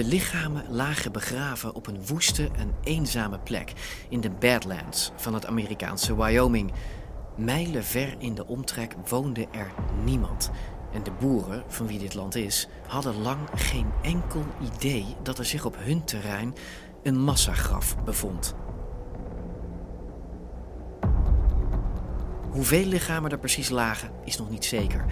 [0.00, 3.72] De lichamen lagen begraven op een woeste en eenzame plek
[4.08, 6.72] in de Badlands van het Amerikaanse Wyoming.
[7.36, 9.72] Mijlen ver in de omtrek woonde er
[10.04, 10.50] niemand.
[10.92, 15.44] En de boeren, van wie dit land is, hadden lang geen enkel idee dat er
[15.44, 16.54] zich op hun terrein
[17.02, 18.54] een massagraf bevond.
[22.50, 25.04] Hoeveel lichamen er precies lagen, is nog niet zeker.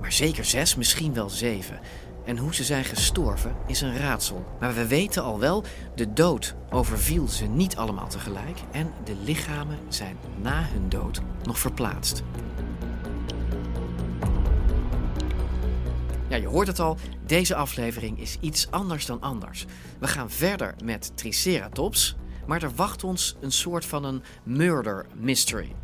[0.00, 1.80] Maar zeker zes, misschien wel zeven.
[2.24, 4.44] En hoe ze zijn gestorven is een raadsel.
[4.60, 9.78] Maar we weten al wel, de dood overviel ze niet allemaal tegelijk en de lichamen
[9.88, 12.22] zijn na hun dood nog verplaatst.
[16.28, 19.66] Ja, je hoort het al, deze aflevering is iets anders dan anders.
[19.98, 22.16] We gaan verder met Triceratops,
[22.46, 25.74] maar er wacht ons een soort van een murder mystery.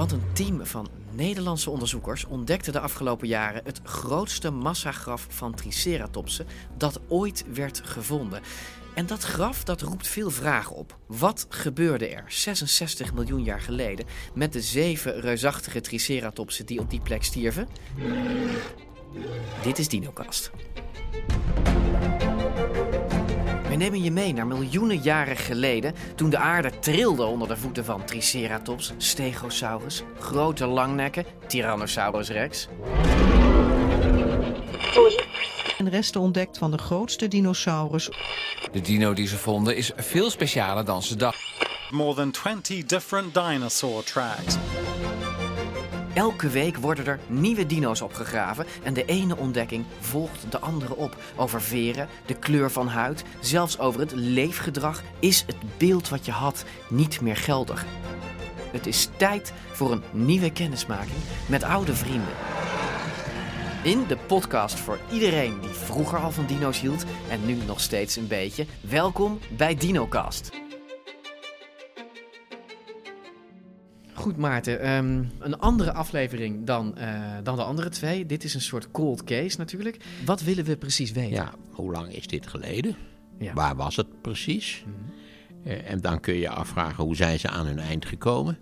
[0.00, 6.46] Want een team van Nederlandse onderzoekers ontdekten de afgelopen jaren het grootste massagraf van Triceratopsen
[6.76, 8.42] dat ooit werd gevonden.
[8.94, 10.98] En dat graf dat roept veel vragen op.
[11.06, 17.00] Wat gebeurde er 66 miljoen jaar geleden met de zeven reusachtige Triceratopsen die op die
[17.00, 17.68] plek stierven?
[19.62, 20.50] Dit is DinoCast.
[23.80, 28.04] Nemen je mee naar miljoenen jaren geleden, toen de aarde trilde onder de voeten van
[28.04, 32.68] Triceratops, Stegosaurus, grote langnekken, Tyrannosaurus rex.
[35.78, 38.10] En resten ontdekt van de grootste dinosaurus.
[38.72, 41.68] De dino die ze vonden is veel specialer dan ze dachten.
[41.90, 44.56] More than 20 different dinosaur tracks.
[46.14, 51.16] Elke week worden er nieuwe dino's opgegraven en de ene ontdekking volgt de andere op.
[51.36, 56.32] Over veren, de kleur van huid, zelfs over het leefgedrag is het beeld wat je
[56.32, 57.84] had niet meer geldig.
[58.72, 62.34] Het is tijd voor een nieuwe kennismaking met oude vrienden.
[63.82, 68.16] In de podcast voor iedereen die vroeger al van dino's hield en nu nog steeds
[68.16, 68.66] een beetje.
[68.80, 70.50] Welkom bij DinoCast.
[74.20, 74.80] Goed, Maarten.
[74.80, 78.26] ehm, een andere aflevering dan, eh, dan de andere twee.
[78.26, 79.96] Dit is een soort cold case natuurlijk.
[80.24, 81.32] Wat willen we precies weten?
[81.32, 82.96] Ja, hoe lang is dit geleden?
[83.38, 83.52] Ja.
[83.52, 84.84] Waar was het precies?
[85.64, 88.58] Eh, en dan kun je afvragen hoe zijn ze aan hun eind gekomen?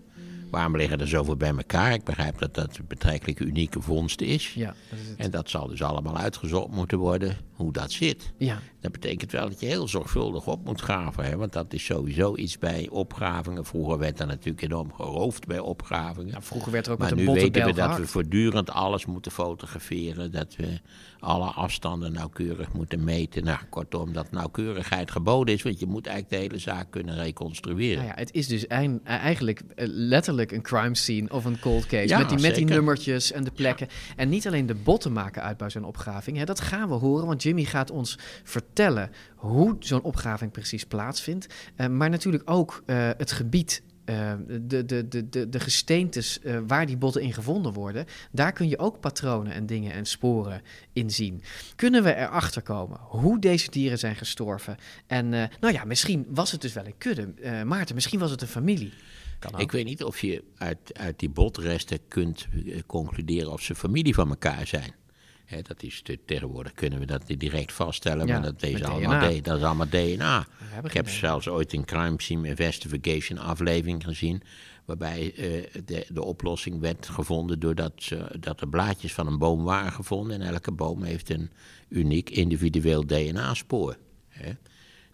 [0.49, 1.93] Waarom liggen er zoveel bij elkaar?
[1.93, 4.53] Ik begrijp dat dat een betrekkelijk unieke vondst is.
[4.53, 5.17] Ja, dat is het.
[5.17, 8.31] En dat zal dus allemaal uitgezocht moeten worden hoe dat zit.
[8.37, 11.23] Ja, Dat betekent wel dat je heel zorgvuldig op moet graven.
[11.25, 11.35] Hè?
[11.37, 13.65] Want dat is sowieso iets bij opgravingen.
[13.65, 16.33] Vroeger werd er natuurlijk enorm geroofd bij opgravingen.
[16.33, 18.71] ja, vroeger werd er ook maar met nu een botte weten we dat we voortdurend
[18.71, 20.31] alles moeten fotograferen.
[20.31, 20.79] Dat we
[21.19, 23.43] alle afstanden nauwkeurig moeten meten.
[23.43, 25.61] Nou, kortom, dat nauwkeurigheid geboden is.
[25.63, 27.97] Want je moet eigenlijk de hele zaak kunnen reconstrueren.
[27.97, 29.87] Nou ja, het is dus ein- eigenlijk eh,
[30.39, 32.07] letterlijk een crime scene of een cold case.
[32.07, 32.75] Ja, met, die, met die zeker.
[32.75, 33.87] nummertjes en de plekken.
[34.15, 36.37] En niet alleen de botten maken uit bij zo'n opgraving.
[36.37, 41.47] Hè, dat gaan we horen, want Jimmy gaat ons vertellen hoe zo'n opgraving precies plaatsvindt.
[41.75, 43.81] Eh, maar natuurlijk ook eh, het gebied.
[44.05, 48.53] eh, de, de, de, de, de gesteentes eh, waar die botten in gevonden worden, daar
[48.53, 50.61] kun je ook patronen en dingen en sporen
[50.93, 51.41] in zien.
[51.75, 54.77] Kunnen we erachter komen hoe deze dieren zijn gestorven?
[55.07, 57.33] En eh, nou ja, misschien was het dus wel een kudde.
[57.41, 58.93] Eh, Maarten, misschien was het een familie.
[59.61, 64.13] Ik weet niet of je uit, uit die botresten kunt eh, concluderen of ze familie
[64.13, 64.93] van elkaar zijn.
[65.61, 69.19] Dat is te- tegenwoordig kunnen we dat direct vaststellen, Ja, maar dat, is met allemaal
[69.19, 69.41] DNA.
[69.41, 70.47] Dat is allemaal DNA.
[70.83, 74.41] Ik heb zelfs ooit een crime scene investigation aflevering gezien,
[74.85, 79.63] waarbij eh, de, de oplossing werd gevonden doordat ze, dat er blaadjes van een boom
[79.63, 81.49] waren gevonden en elke boom heeft een
[81.89, 83.97] uniek individueel DNA-spoor.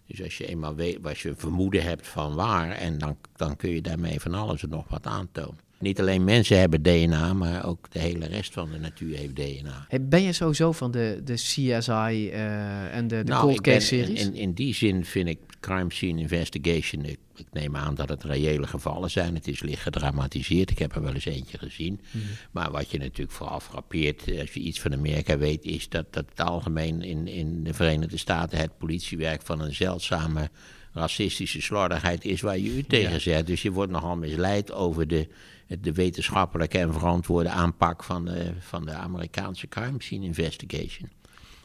[0.06, 3.70] Dus als je eenmaal weet, als je vermoeden hebt van waar, en dan, dan kun
[3.70, 5.65] je daarmee van alles en nog wat aantonen.
[5.78, 9.86] Niet alleen mensen hebben DNA, maar ook de hele rest van de natuur heeft DNA.
[10.00, 14.24] Ben je sowieso van de, de CSI eh, en de, de Nou, cold case series?
[14.24, 17.04] In, in die zin vind ik crime scene investigation.
[17.04, 19.34] Ik, ik neem aan dat het reële gevallen zijn.
[19.34, 20.70] Het is licht gedramatiseerd.
[20.70, 22.00] Ik heb er wel eens eentje gezien.
[22.10, 22.24] Mhm.
[22.50, 24.28] Maar wat je natuurlijk vooral frappeert.
[24.28, 25.64] eh, als je iets van Amerika weet.
[25.64, 28.58] is dat, dat het algemeen in, in de Verenigde Staten.
[28.58, 30.50] het politiewerk van een zeldzame
[30.92, 33.46] racistische slordigheid is waar je u tegen zegt.
[33.46, 35.28] Dus je wordt nogal misleid over de,
[35.66, 41.10] de wetenschappelijke en verantwoorde aanpak van de, van de Amerikaanse crime scene investigation.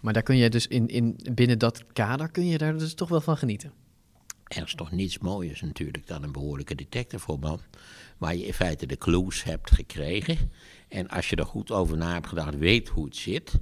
[0.02, 3.10] Maar daar kun je dus in, in, binnen dat kader kun je daar dus toch
[3.10, 3.72] wel van genieten.
[4.48, 7.62] Er is toch niets mooiers natuurlijk dan een behoorlijke detectiveroman.
[8.18, 10.38] Waar je in feite de clues hebt gekregen.
[10.88, 13.60] En als je er goed over na hebt gedacht, weet hoe het zit.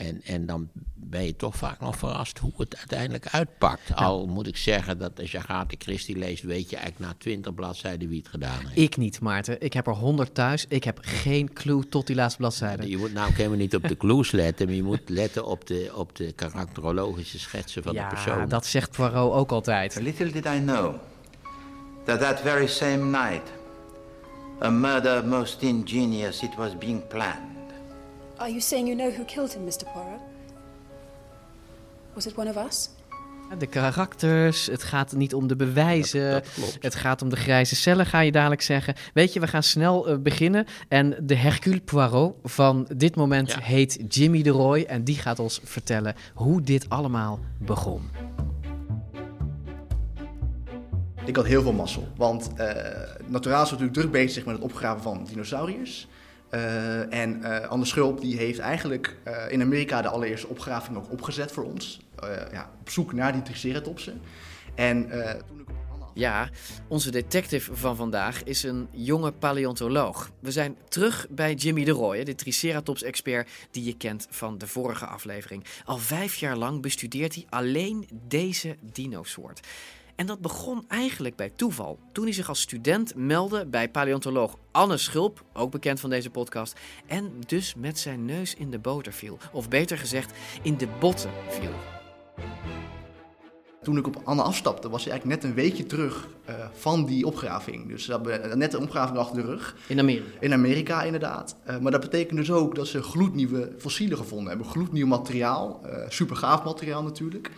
[0.00, 3.94] En, en dan ben je toch vaak nog verrast hoe het uiteindelijk uitpakt.
[3.94, 7.54] Al moet ik zeggen dat als je Agatha Christie leest, weet je eigenlijk na twintig
[7.54, 8.78] bladzijden wie het gedaan heeft.
[8.78, 9.60] Ik niet, Maarten.
[9.60, 10.64] Ik heb er honderd thuis.
[10.68, 12.88] Ik heb geen clue tot die laatste bladzijde.
[12.88, 15.90] Je moet nou helemaal niet op de clues letten, maar je moet letten op de,
[15.94, 18.48] op de karakterologische schetsen van de Ja, persoon.
[18.48, 20.00] dat zegt Poirot ook altijd.
[20.00, 20.94] Little did I know
[22.04, 23.52] that that very same night,
[24.62, 27.49] a murder most ingenious it was being planned.
[28.40, 29.84] Are you saying you know who killed him, Mr.
[29.92, 30.20] Poirot?
[32.14, 32.88] Was it one of us?
[33.58, 36.30] De karakters, het gaat niet om de bewijzen.
[36.30, 36.76] Dat- dat klopt.
[36.80, 38.94] Het gaat om de grijze cellen, ga je dadelijk zeggen.
[39.14, 40.66] Weet je, we gaan snel eh, beginnen.
[40.88, 43.60] En de Hercule Poirot van dit moment Ja.
[43.60, 44.82] heet Jimmy de Roy.
[44.82, 48.10] En die gaat ons vertellen hoe dit allemaal begon.
[51.24, 52.08] Ik had heel veel mazzel.
[52.16, 52.68] Want eh
[53.26, 56.08] Naturaal is natuurlijk druk bezig met het opgraven van dinosauriërs.
[56.50, 61.10] Eh, en eh Anders Schulp die heeft eigenlijk eh, in Amerika de allereerste opgraving ook
[61.10, 62.00] opgezet voor ons.
[62.52, 64.20] Ja, op zoek naar die triceratopsen.
[64.74, 65.08] En
[65.46, 65.66] toen ik
[66.14, 66.48] Ja,
[66.88, 70.30] onze detective van vandaag is een jonge paleontoloog.
[70.40, 75.06] We zijn terug bij Jimmy de Roy, de Triceratops-expert die je kent van de vorige
[75.06, 75.64] aflevering.
[75.84, 79.60] Al vijf jaar lang bestudeert hij alleen deze dinosoort.
[80.20, 81.98] En dat begon eigenlijk bij toeval.
[82.12, 86.78] Toen hij zich als student meldde bij paleontoloog Anne Schulp, ook bekend van deze podcast,
[87.06, 89.38] en dus met zijn neus in de boter viel.
[89.52, 90.32] Of beter gezegd,
[90.62, 91.72] in de botten viel.
[93.82, 97.26] Toen ik op Anne afstapte, was hij eigenlijk net een weekje terug eh, van die
[97.26, 97.88] opgraving.
[97.88, 99.76] Dus ze hebben net een opgraving achter de rug.
[99.86, 100.26] In Amerika.
[100.40, 101.56] In Amerika inderdaad.
[101.64, 104.66] Eh, maar dat betekent dus ook dat ze gloednieuwe fossielen gevonden hebben.
[104.66, 105.80] Gloednieuw materiaal.
[105.84, 107.50] eh super gaaf materiaal natuurlijk.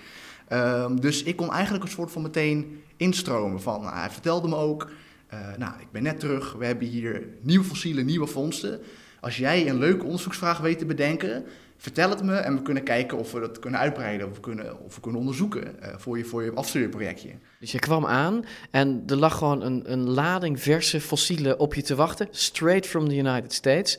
[0.49, 3.61] Ehm, dus ik kon eigenlijk een soort van meteen instromen.
[3.61, 4.91] Van, nou, hij vertelde me ook,
[5.27, 6.53] eh, nou, ik ben net terug.
[6.53, 8.81] We hebben hier nieuwe fossielen, nieuwe vondsten.
[9.21, 11.45] Als jij een leuke onderzoeksvraag weet te bedenken,
[11.77, 12.35] vertel het me.
[12.35, 14.29] En we kunnen kijken of we dat kunnen uitbreiden.
[14.29, 17.31] Of we kunnen, of we kunnen onderzoeken eh, voor, je, voor je afstudeerprojectje.
[17.61, 21.83] Dus je kwam aan en er lag gewoon een, een lading verse fossielen op je
[21.83, 22.29] te wachten.
[22.31, 23.99] Straight from the United States.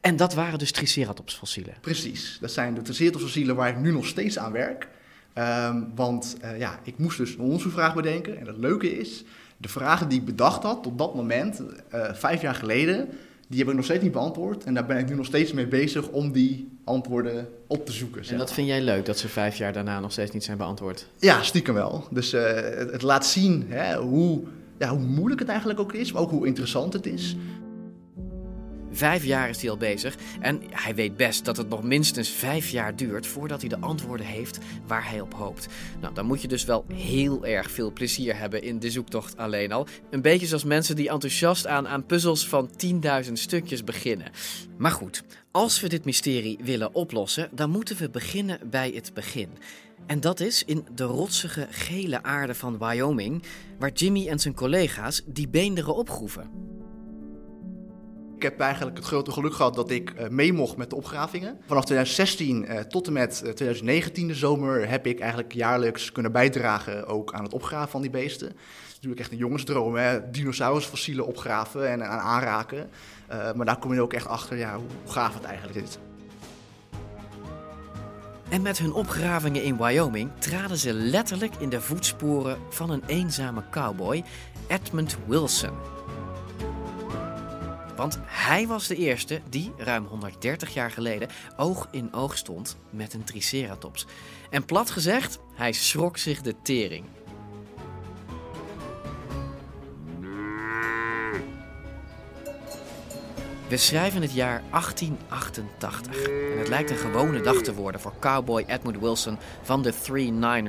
[0.00, 1.74] En dat waren dus Triceratops fossielen.
[1.80, 4.88] Precies, dat zijn de triceratops-fossielen waar ik nu nog steeds aan werk.
[5.32, 8.38] Ehm, want eh, ja, ik moest dus een onderzoekvraag bedenken.
[8.40, 9.24] En het leuke is,
[9.56, 13.08] de vragen die ik bedacht had op dat moment, eh, vijf jaar geleden,
[13.48, 14.64] die heb ik nog steeds niet beantwoord.
[14.64, 18.24] En daar ben ik nu nog steeds mee bezig om die antwoorden op te zoeken.
[18.24, 20.56] zeg En dat vind jij leuk dat ze vijf jaar daarna nog steeds niet zijn
[20.56, 21.08] beantwoord?
[21.18, 22.06] Ja, stiekem wel.
[22.10, 24.42] Dus eh, het, het laat zien hè, hoe,
[24.78, 27.36] ja, hoe moeilijk het eigenlijk ook is, maar ook hoe interessant het is.
[28.92, 32.68] Vijf jaar is hij al bezig en hij weet best dat het nog minstens vijf
[32.68, 35.66] jaar duurt voordat hij de antwoorden heeft waar hij op hoopt.
[36.00, 39.72] Nou, dan moet je dus wel heel erg veel plezier hebben in de zoektocht alleen
[39.72, 39.86] al.
[40.10, 42.70] Een beetje zoals mensen die enthousiast aan, aan puzzels van
[43.24, 44.30] 10.000 stukjes beginnen.
[44.76, 49.48] Maar goed, als we dit mysterie willen oplossen, dan moeten we beginnen bij het begin.
[50.06, 53.42] En dat is in de rotsige gele aarde van Wyoming,
[53.78, 56.50] waar Jimmy en zijn collega's die beenderen opgroeven.
[58.42, 61.58] Ik heb eigenlijk het grote geluk gehad dat ik eh, mee mocht met de opgravingen.
[61.66, 66.32] Vanaf 2016 eh, tot en met eh, 2019 de zomer heb ik eigenlijk jaarlijks kunnen
[66.32, 68.48] bijdragen ook aan het opgraven van die beesten.
[68.48, 68.56] Het
[68.86, 70.30] is natuurlijk echt een jongensdroom, hè?
[70.30, 72.90] dinosaurusfossielen opgraven en aan aanraken.
[73.26, 75.98] Eh, maar daar kom je ook echt achter ja, hoe gaaf het eigenlijk is.
[78.48, 83.62] En met hun opgravingen in Wyoming traden ze letterlijk in de voetsporen van een eenzame
[83.70, 84.24] cowboy,
[84.66, 86.01] Edmund Wilson.
[87.96, 93.14] Want hij was de eerste die, ruim 130 jaar geleden, oog in oog stond met
[93.14, 94.06] een triceratops.
[94.50, 97.04] En plat gezegd, hij schrok zich de tering.
[103.72, 108.64] We schrijven het jaar 1888 en het lijkt een gewone dag te worden voor cowboy
[108.66, 109.96] Edmund Wilson van de 3-9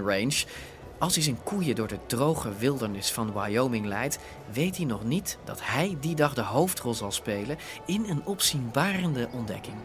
[0.06, 0.46] Range.
[1.04, 4.20] Als hij zijn koeien door de droge wildernis van Wyoming leidt,
[4.52, 9.30] weet hij nog niet dat hij die dag de hoofdrol zal spelen in een opzienbarende
[9.32, 9.76] ontdekking.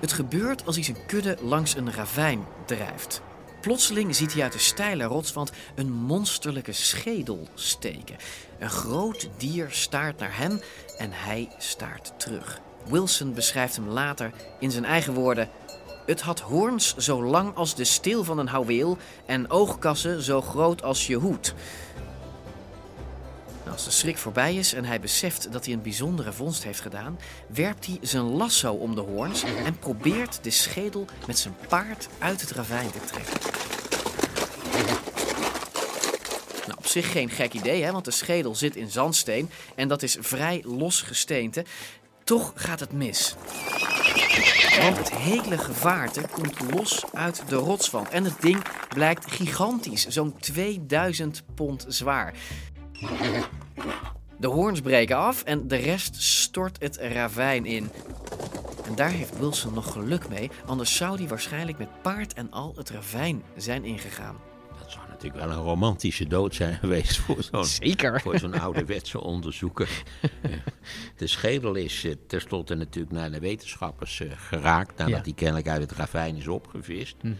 [0.00, 3.22] Het gebeurt als hij zijn kudde langs een ravijn drijft.
[3.60, 8.16] Plotseling ziet hij uit de steile rotswand een monsterlijke schedel steken.
[8.58, 10.60] Een groot dier staart naar hem
[10.98, 12.60] en hij staart terug.
[12.88, 15.48] Wilson beschrijft hem later in zijn eigen woorden.
[16.06, 20.82] Het had hoorns zo lang als de steel van een houweel en oogkassen zo groot
[20.82, 21.54] als je hoed.
[23.70, 27.18] Als de schrik voorbij is en hij beseft dat hij een bijzondere vondst heeft gedaan,
[27.46, 32.40] werpt hij zijn lasso om de hoorns en probeert de schedel met zijn paard uit
[32.40, 33.40] het ravijn te trekken.
[36.66, 40.02] Nou, op zich geen gek idee, hè, want de schedel zit in zandsteen en dat
[40.02, 41.64] is vrij los gesteente.
[42.26, 43.34] Toch gaat het mis.
[44.80, 48.08] Want het hele gevaarte komt los uit de rotswand.
[48.08, 52.34] En het ding blijkt gigantisch, zo'n 2000 pond zwaar.
[54.38, 57.90] De hoorns breken af en de rest stort het ravijn in.
[58.86, 62.72] En daar heeft Wilson nog geluk mee, anders zou hij waarschijnlijk met paard en al
[62.76, 64.36] het ravijn zijn ingegaan.
[65.22, 68.20] Natuurlijk wel een romantische dood zijn geweest voor zo'n, Zeker.
[68.20, 70.02] Voor zo'n ouderwetse onderzoeker.
[71.16, 75.22] de schedel is uh, tenslotte natuurlijk naar de wetenschappers uh, geraakt, nadat Ja.
[75.22, 77.16] die kennelijk uit het ravijn is opgevist.
[77.22, 77.34] Mhm.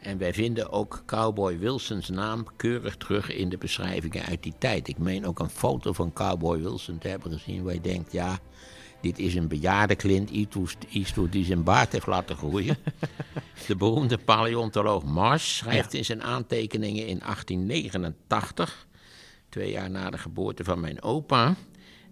[0.00, 4.88] En wij vinden ook Cowboy Wilsons naam keurig terug in de beschrijvingen uit die tijd.
[4.88, 8.38] Ik meen ook een foto van Cowboy Wilson te hebben gezien waar je denkt, ja,
[9.00, 10.30] dit is een bejaarde Clint
[10.90, 12.76] Eastwood- die zijn baard heeft laten groeien.
[13.66, 18.86] De beroemde paleontoloog Mars schrijft in zijn aantekeningen in 1889,
[19.48, 21.56] twee jaar na de geboorte van mijn opa,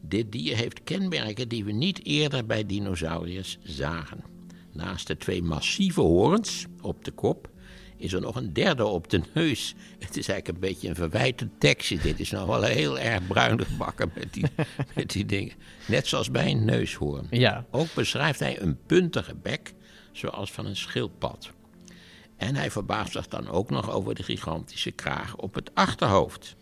[0.00, 4.24] dit dier heeft kenmerken die we niet eerder bij dinosauriërs zagen.
[4.72, 7.48] Naast de twee massieve hoorns op de kop
[7.98, 9.74] is er nog een derde op de neus.
[9.98, 11.98] Het is eigenlijk een beetje een verwijtend tekstje.
[11.98, 14.44] Dit is nog wel heel erg bruin gebakken met die,
[14.94, 15.54] met die dingen.
[15.86, 17.26] Net zoals bij een neushoorn.
[17.30, 17.64] Ja.
[17.70, 19.74] Ook beschrijft hij een puntige bek,
[20.12, 21.50] zoals van een schildpad.
[22.36, 26.56] En hij verbaast zich dan ook nog over de gigantische kraag op het achterhoofd.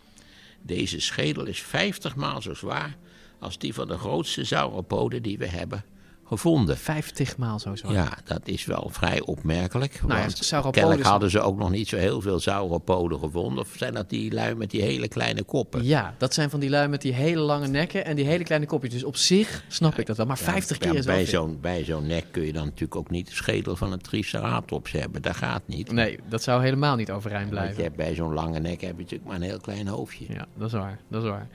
[0.61, 2.97] Deze schedel is 50 maal zo zwaar
[3.39, 5.85] als die van de grootste sauropoden die we hebben
[6.27, 6.77] gevonden.
[6.77, 7.93] 50 maal zo zwaar.
[7.93, 10.01] Ja, dat is wel vrij opmerkelijk.
[10.07, 10.19] Nou
[10.49, 13.63] ja, kennelijk hadden ze ook nog niet zo heel veel sauropoden gevonden.
[13.63, 15.83] Of zijn dat die lui met die hele kleine koppen?
[15.85, 18.65] Ja, dat zijn van die lui met die hele lange nekken en die hele kleine
[18.67, 18.93] kopjes.
[18.93, 20.25] Dus op zich snap ik dat wel.
[20.25, 23.09] Maar 50 Ja, keer is bij zo'n bij zo'n nek kun je dan natuurlijk ook
[23.09, 25.21] niet de schedel van een triceratops hebben.
[25.21, 25.91] Dat gaat niet.
[25.91, 27.83] Nee, dat zou helemaal niet overeind Want je blijven.
[27.83, 30.25] hebt bij zo'n lange nek heb je natuurlijk maar een heel klein hoofdje.
[30.29, 30.99] Ja, dat is waar.
[31.07, 31.47] Dat is waar.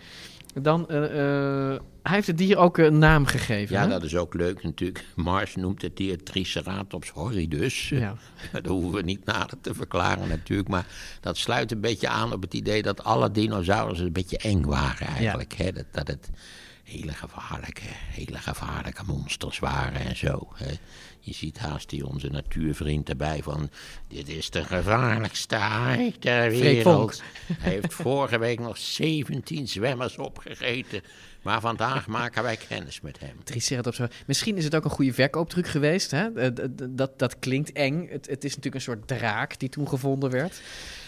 [0.55, 3.77] Dan, eh, eh, hij heeft het dier ook een naam gegeven.
[3.77, 3.89] Ja, hè?
[3.89, 5.05] dat is ook leuk natuurlijk.
[5.15, 7.89] Mars noemt het dier Triceratops horridus.
[7.89, 8.15] Ja.
[8.53, 10.69] Dat hoeven we niet nader te verklaren natuurlijk.
[10.69, 10.87] Maar
[11.21, 15.07] dat sluit een beetje aan op het idee dat alle dinosaurussen een beetje eng waren
[15.07, 15.53] eigenlijk.
[15.53, 15.73] Hè?
[15.73, 16.31] Dat, dat het
[16.83, 20.49] hele gevaarlijke, hele gevaarlijke monsters waren en zo.
[20.55, 20.75] Hè?
[21.21, 23.71] Je ziet haast die onze natuurvriend erbij van...
[24.09, 27.23] Dit is de gevaarlijkste haai ter wereld.
[27.53, 31.03] Hij heeft vorige week nog 17 zwemmers opgegeten.
[31.43, 33.45] Maar vandaag maken wij kennis met hem.
[33.45, 34.01] Triceratops.
[34.27, 36.11] Misschien is het ook een goede verkooptruc geweest.
[36.11, 36.33] Hè?
[36.33, 38.09] Eh, Dat, dat klinkt eng.
[38.11, 40.61] Het, het is natuurlijk een soort draak die toen gevonden werd.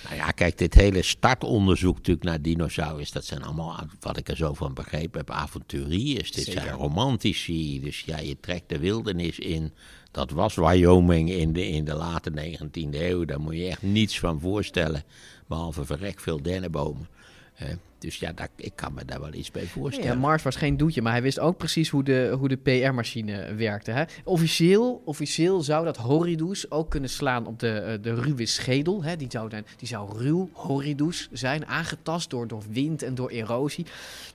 [0.04, 4.36] Nou ja, kijk, dit hele startonderzoek natuurlijk naar dinosaurus, dat zijn allemaal, wat ik er
[4.36, 6.32] zo van begrepen heb, avonturiers.
[6.32, 6.62] Dit Zeker.
[6.62, 7.80] zijn romantici.
[7.80, 9.72] Dus ja, je trekt de wildernis in.
[10.10, 13.24] Dat was Wyoming in de, in de late 19e eeuw.
[13.24, 15.02] Daar moet je echt niets van voorstellen.
[15.46, 17.08] Behalve verrek veel dennenbomen.
[17.54, 17.68] Eh,
[18.04, 20.10] dus ja, ik kan me daar wel iets bij voorstellen.
[20.10, 23.54] Ja, Mars was geen doetje, maar hij wist ook precies hoe de, hoe de PR-machine
[23.54, 23.90] werkte.
[23.90, 24.04] Hè?
[24.24, 29.02] Officieel, officieel zou dat Horridus ook kunnen slaan op de, eh, de ruwe schedel.
[29.02, 29.16] Hè?
[29.16, 33.86] Die, zou die zou ruw Horridus zijn, aangetast door, door wind en door erosie.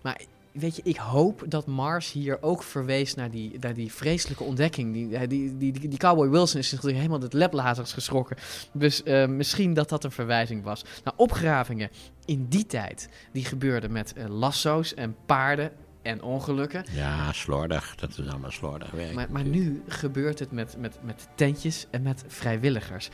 [0.01, 0.21] Maar
[0.51, 4.93] weet je, ik hoop dat Mars hier ook verwees naar die, naar die vreselijke ontdekking.
[4.93, 8.37] Die, die, die, die, Cowboy Wilson is natuurlijk helemaal het leplazers geschrokken.
[8.71, 10.83] Dus eh, misschien dat dat een verwijzing was.
[11.03, 11.89] Nou, opgravingen
[12.29, 15.71] in die tijd, die gebeurden met eh, lasso's en paarden
[16.01, 16.85] en ongelukken.
[16.91, 17.95] Ja, slordig.
[17.95, 19.13] Dat is allemaal slordig werk.
[19.13, 23.09] Maar, maar nu gebeurt het met, met, met tentjes en met vrijwilligers.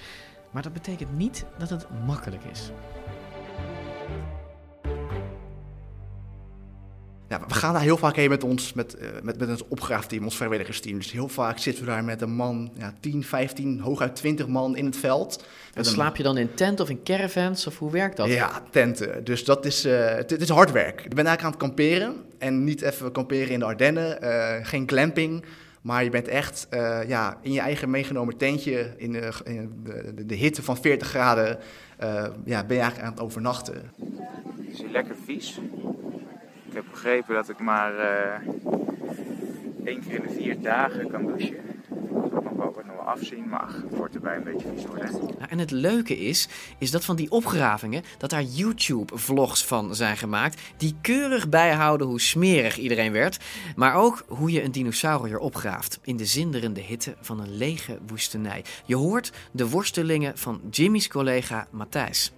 [0.51, 2.71] Maar dat betekent niet dat het makkelijk is.
[7.39, 10.23] Ja, we gaan daar heel vaak heen met ons, met, eh, met, met ons opgraafteam,
[10.23, 10.97] ons vrijwilligersteam.
[10.97, 14.75] Dus heel vaak zitten we daar met een man, ja, 10, 15, hooguit 20 man
[14.75, 15.43] in het veld.
[15.73, 18.27] En een- slaap je dan in tent of in caravans of hoe werkt dat?
[18.27, 19.23] Ja, tenten.
[19.23, 21.01] Dus dat is, eh, het, het is hard werk.
[21.01, 22.15] Ik ben eigenlijk aan het kamperen.
[22.37, 25.45] En niet even kamperen in de Ardennen, eh, geen glamping.
[25.81, 30.25] Maar je bent echt uh, ja, in je eigen meegenomen tentje in de, in de,
[30.25, 31.57] de hitte van 40 graden.
[32.03, 33.73] Uh, ja, ben je eigenlijk aan het overnachten.
[33.75, 35.59] Het is hier lekker vies.
[36.75, 38.33] Ik heb begrepen dat ik maar uh,
[39.83, 41.65] één keer in de vier dagen kan douchen
[43.05, 45.11] afzien mag, wordt erbij een beetje vies worden.
[45.11, 50.17] Nou, en het leuke is, is dat van die opgravingen, dat daar YouTube-vlogs van zijn
[50.17, 53.39] gemaakt, die keurig bijhouden hoe smerig iedereen werd,
[53.75, 58.63] maar ook hoe je een dinosaurier opgraaft in de zinderende hitte van een lege woestenij.
[58.85, 62.33] Je hoort de worstelingen van Jimmy's collega Matthijs.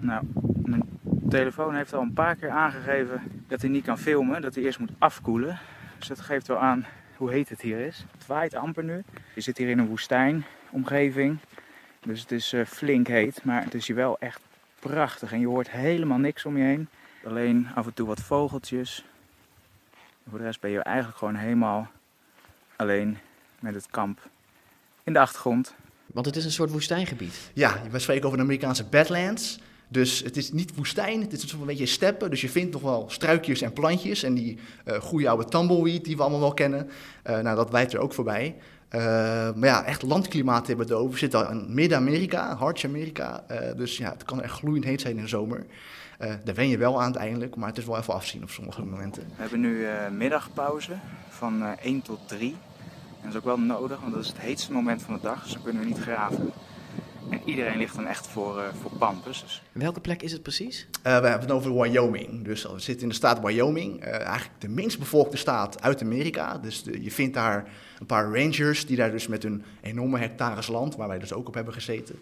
[0.00, 0.24] Nou,
[0.64, 0.82] mijn
[1.28, 4.78] telefoon heeft al een paar keer aangegeven dat hij niet kan filmen, dat hij eerst
[4.78, 5.58] moet afkoelen.
[5.98, 8.04] Dus dat geeft wel aan hoe heet het hier is.
[8.12, 9.04] Het waait amper nu.
[9.34, 11.38] Je zit hier in een woestijnomgeving.
[12.02, 14.40] Dus het is uh, flink heet, maar het is hier wel echt
[14.78, 15.32] prachtig.
[15.32, 16.88] En je hoort helemaal niks om je heen.
[17.24, 19.04] Alleen af en toe wat vogeltjes.
[20.24, 21.90] En voor de rest ben je eigenlijk gewoon helemaal
[22.76, 23.18] alleen
[23.60, 24.28] met het kamp
[25.04, 25.74] in de achtergrond.
[26.06, 27.50] Want het is een soort woestijngebied.
[27.54, 29.60] Ja, we spreken over de Amerikaanse Badlands.
[29.88, 32.30] Dus het is niet woestijn, het is een beetje steppen.
[32.30, 34.22] Dus je vindt nog wel struikjes en plantjes.
[34.22, 36.90] En die uh, goede oude tumbleweed die we allemaal wel kennen.
[37.26, 38.56] Uh, nou, dat wijdt er ook voorbij.
[38.90, 39.00] Uh,
[39.54, 41.12] maar ja, echt landklimaat hebben we het over.
[41.12, 43.44] We zitten in Midden-Amerika, Hartje Amerika.
[43.76, 45.66] dus ja, het kan echt gloeiend heet zijn in de zomer.
[46.18, 49.22] daar wen je wel aan uiteindelijk, maar het is wel even afzien op sommige momenten.
[49.22, 50.92] We hebben nu middagpauze
[51.28, 52.50] van 1 tot 3.
[52.50, 52.56] En
[53.22, 55.42] dat is ook wel nodig, want dat is het heetste moment van de dag.
[55.42, 56.52] Dus dan kunnen we niet graven.
[57.30, 59.42] En iedereen ligt dan echt voor, uh, voor Pampus.
[59.42, 59.62] Dus.
[59.72, 60.86] Welke plek is het precies?
[60.90, 62.44] Uh, we hebben het over Wyoming.
[62.44, 64.04] Dus we zitten in de staat Wyoming.
[64.04, 66.58] Uh, eigenlijk de minst bevolkte staat uit Amerika.
[66.58, 67.68] Dus de, je vindt daar
[67.98, 71.48] een paar rangers die daar dus met hun enorme hectares land, waar wij dus ook
[71.48, 72.18] op hebben gezeten.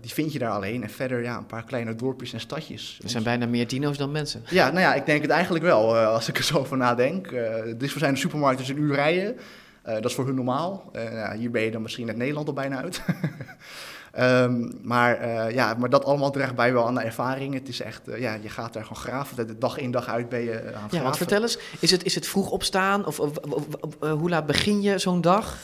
[0.00, 0.82] die vind je daar alleen.
[0.82, 3.00] En verder ja, een paar kleine dorpjes en stadjes.
[3.02, 4.42] Er zijn bijna meer dino's dan mensen.
[4.48, 7.30] Ja, nou ja, ik denk het eigenlijk wel, als ik er zo over nadenk.
[7.76, 9.36] dus we zijn de supermarkt dus een uur rijden.
[9.86, 10.90] Uh, dat is voor hun normaal.
[10.96, 13.02] Uh, hier ben je dan misschien net Nederland al bijna uit.
[14.18, 17.54] um, maar, uh, ja, maar dat allemaal draagt bij wel aan de ervaring.
[17.54, 19.46] Het is echt, ja, je gaat daar gewoon graven.
[19.46, 20.96] De dag in dag uit ben je aan het graven.
[20.96, 23.06] Ja, want vertel eens, is het, is het vroeg opstaan?
[23.06, 25.58] Of, of, of, of hoe laat begin je zo'n dag?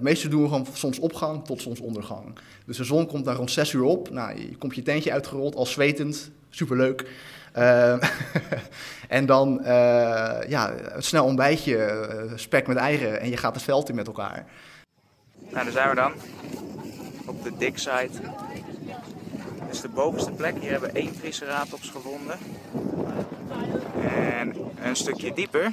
[0.00, 2.38] meestal doen we gewoon zonsopgang tot zonsondergang.
[2.66, 4.10] Dus de zon komt daar rond 6 uur op.
[4.10, 6.30] Nou, je komt je tentje uitgerold, al zwetend.
[6.50, 7.06] Superleuk.
[7.56, 7.92] Uh,
[9.08, 9.66] en dan uh,
[10.48, 14.06] ja, een snel ontbijtje, uh, spek met eieren en je gaat het veld in met
[14.06, 14.44] elkaar.
[15.38, 16.12] Nou, daar zijn we dan.
[17.26, 18.08] Op de dikside.
[19.60, 20.54] Dit is de bovenste plek.
[20.60, 22.38] Hier hebben we één triceratops gevonden.
[24.02, 25.72] En een stukje dieper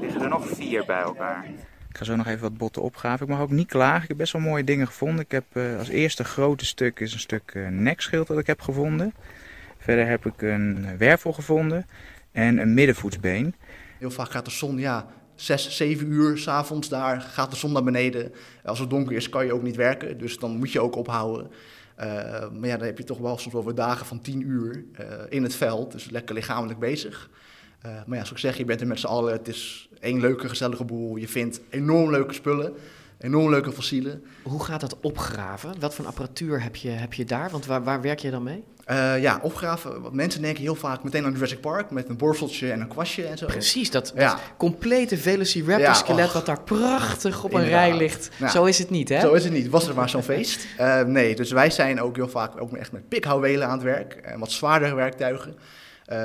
[0.00, 1.44] liggen er nog vier bij elkaar.
[1.88, 3.26] Ik ga zo nog even wat botten opgraven.
[3.26, 4.02] Ik mag ook niet klagen.
[4.02, 5.24] Ik heb best wel mooie dingen gevonden.
[5.24, 9.14] Ik heb als eerste grote stuk is een stuk nekschild dat ik heb gevonden.
[9.84, 11.86] Verder heb ik een wervel gevonden
[12.32, 13.54] en een middenvoetsbeen.
[13.98, 17.84] Heel vaak gaat de zon, ja, 6, 7 uur s'avonds daar gaat de zon naar
[17.84, 18.32] beneden.
[18.64, 21.50] Als het donker is kan je ook niet werken, dus dan moet je ook ophouden.
[22.00, 22.04] Uh,
[22.50, 25.42] maar ja, dan heb je toch wel soms over dagen van 10 uur uh, in
[25.42, 27.30] het veld, dus lekker lichamelijk bezig.
[27.86, 29.32] Uh, maar ja, zoals ik zeg, je bent er met z'n allen.
[29.32, 31.16] Het is één leuke, gezellige boel.
[31.16, 32.74] Je vindt enorm leuke spullen.
[33.24, 34.24] Enorm leuke fossielen.
[34.42, 35.74] Hoe gaat dat opgraven?
[35.80, 37.50] Wat voor apparatuur heb je, heb je daar?
[37.50, 38.64] Want waar, waar werk je dan mee?
[38.90, 40.02] Uh, ja, opgraven.
[40.02, 43.26] Want mensen denken heel vaak meteen aan Jurassic Park met een borseltje en een kwastje
[43.26, 43.46] en zo.
[43.46, 44.38] Precies, dat, ja.
[44.56, 48.30] complete Velociraptor-skelet wat daar prachtig op een rij ligt.
[48.48, 49.20] zo is het niet, hè?
[49.20, 49.68] Zo is het niet.
[49.68, 50.66] Was er maar zo'n feest?
[50.80, 54.12] Uh, nee, dus wij zijn ook heel vaak ook echt met pikhouwelen aan het werk
[54.14, 55.56] en wat zwaardere werktuigen.
[56.12, 56.16] Uh,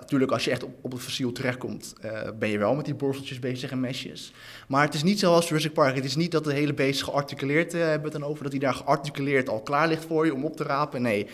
[0.00, 2.94] natuurlijk, als je echt op, op het fossiel terechtkomt, uh, ben je wel met die
[2.94, 4.32] borseltjes bezig en mesjes.
[4.68, 5.94] Maar het is niet zoals Jurassic Park.
[5.94, 8.74] Het is niet dat de hele beest gearticuleerd uh, hebben dan over, dat hij daar
[8.74, 11.02] gearticuleerd al klaar ligt voor je om op te rapen.
[11.02, 11.26] Nee,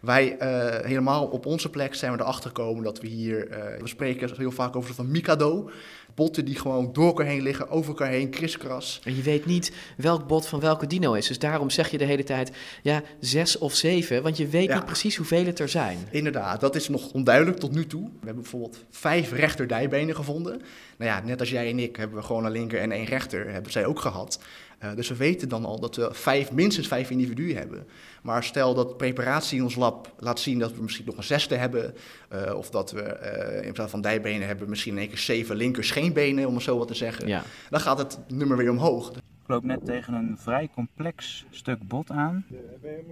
[0.00, 0.36] wij
[0.84, 3.48] helemaal op onze plek zijn we erachter gekomen dat we hier,
[3.80, 5.70] we spreken heel vaak over van Mikado
[6.14, 9.00] botten die gewoon door elkaar heen liggen, over elkaar heen, kriskras.
[9.04, 11.26] En je weet niet welk bot van welke dino is.
[11.26, 14.84] Dus daarom zeg je de hele tijd, ja, zes of zeven, want je weet niet
[14.84, 15.98] precies hoeveel het er zijn.
[16.10, 18.02] Inderdaad, dat is nog onduidelijk tot nu toe.
[18.02, 20.62] We hebben bijvoorbeeld vijf rechterdijbenen gevonden.
[20.98, 23.52] Nou ja, net als jij en ik hebben we gewoon een linker en één rechter,
[23.52, 24.40] hebben zij ook gehad.
[24.84, 27.86] Uh, dus we weten dan al dat we vijf, minstens vijf individuen hebben.
[28.22, 31.54] Maar stel dat preparatie in ons lab laat zien dat we misschien nog een zesde
[31.54, 31.94] hebben.
[32.32, 33.18] Uh, of dat we
[33.60, 36.62] uh, in plaats van dijbenen hebben misschien in één keer zeven linker scheenbenen, om het
[36.62, 37.26] zo wat te zeggen.
[37.26, 37.42] Ja.
[37.70, 39.10] Dan gaat het nummer weer omhoog.
[39.10, 42.46] Ik loop net tegen een vrij complex stuk bot aan.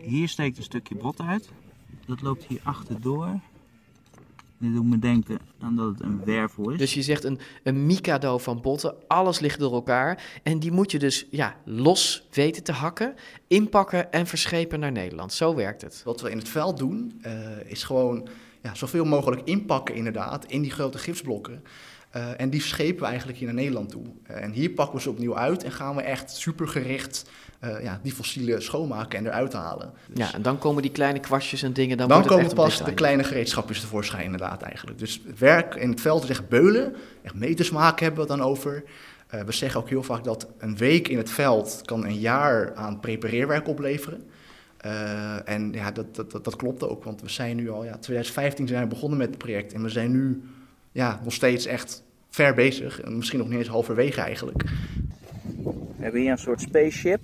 [0.00, 1.48] Hier steekt een stukje bot uit.
[2.06, 3.40] Dat loopt hier achterdoor.
[4.58, 6.78] Dit doet me denken aan dat het een wervel is.
[6.78, 10.40] Dus je zegt een, een mikado van botten, alles ligt door elkaar.
[10.42, 13.14] En die moet je dus ja, los weten te hakken,
[13.46, 15.32] inpakken en verschepen naar Nederland.
[15.32, 16.02] Zo werkt het.
[16.04, 18.28] Wat we in het veld doen, uh, is gewoon
[18.62, 21.62] ja, zoveel mogelijk inpakken inderdaad in die grote gipsblokken.
[22.18, 24.02] Uh, Uh, en die schepen we eigenlijk hier naar Nederland toe.
[24.30, 27.30] Uh, en hier pakken we ze opnieuw uit en gaan we echt supergericht
[27.64, 29.92] uh, ja, die fossielen schoonmaken en eruit halen.
[30.08, 31.96] Dus ja, en dan komen die kleine kwastjes en dingen.
[31.96, 34.98] Dan, dan komen pas de kleine gereedschapjes tevoorschijn, inderdaad, eigenlijk.
[34.98, 36.94] Dus het werk in het veld is echt beulen.
[37.22, 38.84] Echt meters maken hebben we het dan over.
[39.46, 43.00] We zeggen ook heel vaak dat een week in het veld kan een jaar aan
[43.00, 44.26] prepareerwerk opleveren.
[45.44, 48.68] En ja, dat, dat, dat, dat, klopt ook, want we zijn nu al, ja, 2015
[48.68, 50.42] zijn we begonnen met het project en we zijn nu
[50.92, 52.02] ja, nog steeds echt
[52.38, 53.00] ver bezig.
[53.00, 54.62] En misschien nog niet eens halverwege eigenlijk.
[55.96, 57.20] We hebben hier een soort spaceship.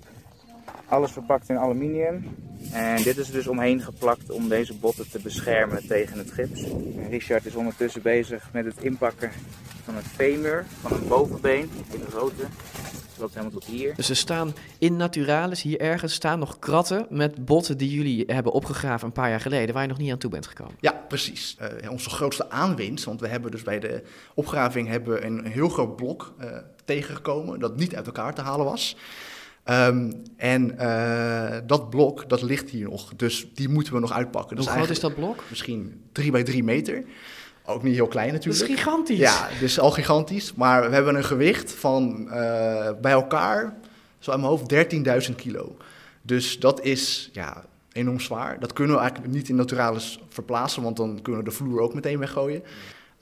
[0.85, 2.25] Alles verpakt in aluminium.
[2.71, 6.65] En dit is dus omheen geplakt om deze botten te beschermen tegen het gips.
[7.09, 9.31] Richard is ondertussen bezig met het inpakken
[9.83, 12.43] van het femur, van het bovenbeen, in de grote.
[13.15, 13.95] Dat loopt helemaal tot hier.
[13.95, 18.51] Dus er staan in Naturalis, hier ergens, staan nog kratten met botten die jullie hebben
[18.51, 20.75] opgegraven een paar jaar geleden, waar je nog niet aan toe bent gekomen.
[20.79, 21.57] Ja, precies.
[21.83, 25.69] Uh, onze grootste aanwinst, want we hebben dus bij de opgraving hebben een, een heel
[25.69, 28.95] groot blok uh, tegengekomen dat niet uit elkaar te halen was.
[29.69, 34.57] Um, en uh, dat blok, dat ligt hier nog, dus die moeten we nog uitpakken.
[34.57, 35.43] Hoe groot is dat blok?
[35.49, 37.03] Misschien 3 bij 3 meter.
[37.65, 38.59] Ook niet heel klein natuurlijk.
[38.59, 39.17] Dat is gigantisch.
[39.17, 40.53] Ja, dus al gigantisch.
[40.53, 43.73] Maar we hebben een gewicht van uh, bij elkaar,
[44.19, 45.77] zo aan mijn hoofd, 13.000 kilo.
[46.21, 48.59] Dus dat is ja, enorm zwaar.
[48.59, 51.93] Dat kunnen we eigenlijk niet in Naturalis verplaatsen, want dan kunnen we de vloer ook
[51.93, 52.63] meteen weggooien.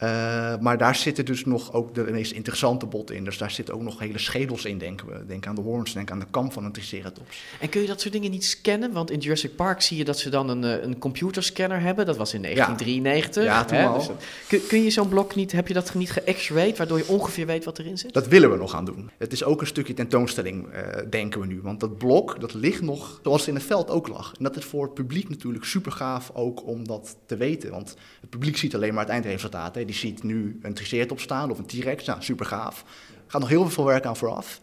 [0.03, 3.23] Uh, maar daar zitten dus nog ook de meest interessante botten in.
[3.23, 5.25] Dus daar zitten ook nog hele schedels in, denken we.
[5.25, 7.43] Denk aan de hoorns, denk aan de kam van een triceratops.
[7.60, 8.91] En kun je dat soort dingen niet scannen?
[8.91, 12.06] Want in Jurassic Park zie je dat ze dan een, een computerscanner hebben.
[12.06, 13.43] Dat was in 1993.
[13.43, 13.97] Ja, toen al.
[13.97, 17.08] Dus dat, kun, kun, je zo'n blok niet, heb je dat niet ge-x-rayed, waardoor je
[17.08, 18.13] ongeveer weet wat erin zit?
[18.13, 19.12] Dat willen we nog gaan doen.
[19.17, 20.79] Het is ook een stukje tentoonstelling, uh,
[21.10, 21.62] denken we nu.
[21.62, 24.34] Want dat blok, dat ligt nog zoals het in het veld ook lag.
[24.38, 27.71] En dat is voor het publiek natuurlijk super gaaf ook om dat te weten.
[27.71, 29.75] Want het publiek ziet alleen maar het eindresultaat.
[29.75, 29.82] Hè.
[29.85, 32.05] Die ziet nu een triceratops staan of een T-rex.
[32.05, 32.85] Nou, super gaaf.
[33.27, 34.61] Gaat nog heel veel werk aan vooraf.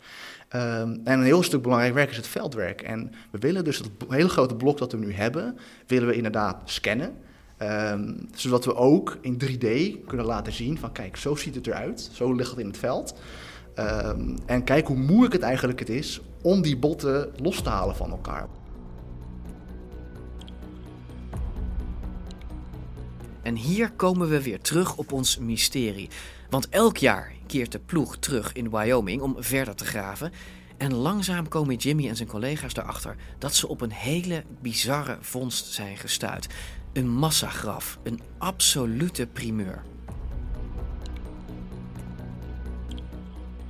[0.54, 2.82] Um, en een heel stuk belangrijk werk is het veldwerk.
[2.82, 6.56] En we willen dus het hele grote blok dat we nu hebben, willen we inderdaad
[6.64, 7.16] scannen.
[7.62, 9.68] Um, zodat we ook in 3D
[10.06, 12.10] kunnen laten zien van kijk, zo ziet het eruit.
[12.12, 13.14] Zo ligt het in het veld.
[13.78, 17.96] Um, en kijk hoe moeilijk het eigenlijk het is om die botten los te halen
[17.96, 18.48] van elkaar.
[23.50, 26.08] En hier komen we weer terug op ons mysterie.
[26.50, 30.32] Want elk jaar keert de ploeg terug in Wyoming om verder te graven.
[30.76, 35.66] En langzaam komen Jimmy en zijn collega's erachter dat ze op een hele bizarre vondst
[35.66, 36.46] zijn gestuurd.
[36.92, 39.82] Een massagraf, een absolute primeur.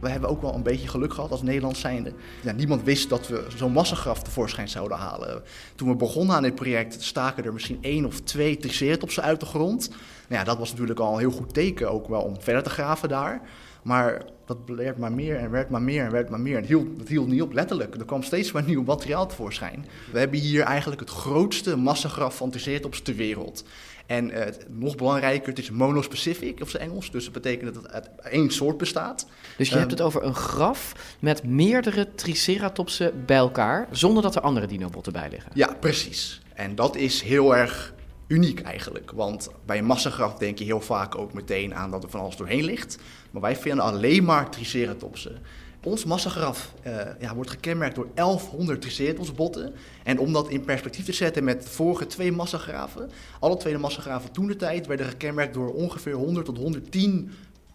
[0.01, 2.13] We hebben ook wel een beetje geluk gehad als Nederland zijnde.
[2.43, 5.43] Ja, niemand wist dat we zo'n massagraf tevoorschijn zouden halen.
[5.75, 9.47] Toen we begonnen aan dit project staken er misschien één of twee triceratopsen uit de
[9.47, 9.89] grond.
[9.89, 12.71] Nou ja, dat was natuurlijk al een heel goed teken ook wel om verder te
[12.71, 13.41] graven daar.
[13.83, 16.57] Maar dat werd maar meer en werd maar meer en werd maar meer.
[16.57, 17.95] Het hield, hield niet op, letterlijk.
[17.95, 19.87] Er kwam steeds maar nieuw materiaal tevoorschijn.
[20.13, 23.65] We hebben hier eigenlijk het grootste massagraf van triceratops ter wereld.
[24.11, 27.11] En uh, nog belangrijker, het is monospecific, of zijn Engels.
[27.11, 29.27] Dus dat betekent dat het uit één soort bestaat.
[29.57, 34.35] Dus je um, hebt het over een graf met meerdere triceratopsen bij elkaar, zonder dat
[34.35, 35.53] er andere dinobotten bij liggen.
[35.55, 36.43] Ja, precies.
[36.55, 37.95] En dat is heel erg
[38.27, 39.11] uniek eigenlijk.
[39.11, 42.37] Want bij een massagraf denk je heel vaak ook meteen aan dat er van alles
[42.37, 42.99] doorheen ligt.
[43.31, 45.39] Maar wij vinden alleen maar triceratopsen.
[45.83, 49.73] Ons massagraf uh, ja, wordt gekenmerkt door 1100 triceratopsbotten.
[50.03, 54.33] En om dat in perspectief te zetten met vorige twee massagraven, alle twee de massagraven
[54.33, 57.31] toen de tijd werden gekenmerkt door ongeveer 100 tot 110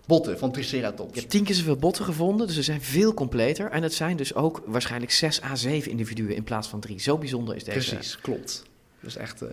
[0.05, 1.13] botten van Triceratops.
[1.13, 3.71] Je hebt tien keer zoveel botten gevonden, dus ze zijn veel completer.
[3.71, 6.99] En het zijn dus ook waarschijnlijk 6 à 7 individuen in plaats van 3.
[6.99, 7.95] Zo bijzonder is deze.
[7.95, 8.63] Precies, klopt.
[8.99, 9.49] Dus echt, uh,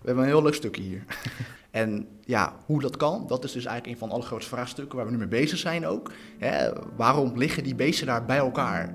[0.00, 1.04] we hebben een heel leuk stukje hier.
[1.70, 5.06] En ja, hoe dat kan, dat is dus eigenlijk een van de allergrootste vraagstukken waar
[5.06, 6.12] we nu mee bezig zijn ook.
[6.38, 8.94] Hè, waarom liggen die beesten daar bij elkaar?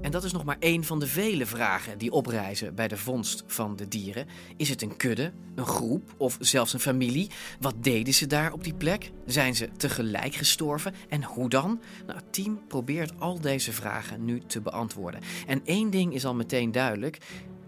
[0.00, 3.44] En dat is nog maar één van de vele vragen die oprijzen bij de vondst
[3.46, 4.26] van de dieren.
[4.56, 7.30] Is het een kudde, een groep of zelfs een familie?
[7.60, 9.10] Wat deden ze daar op die plek?
[9.26, 10.94] Zijn ze tegelijk gestorven?
[11.08, 11.80] En hoe dan?
[12.06, 15.20] Nou, het team probeert al deze vragen nu te beantwoorden.
[15.46, 17.18] En één ding is al meteen duidelijk: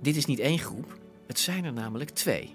[0.04, 2.52] dit is niet één groep, het zijn er namelijk twee.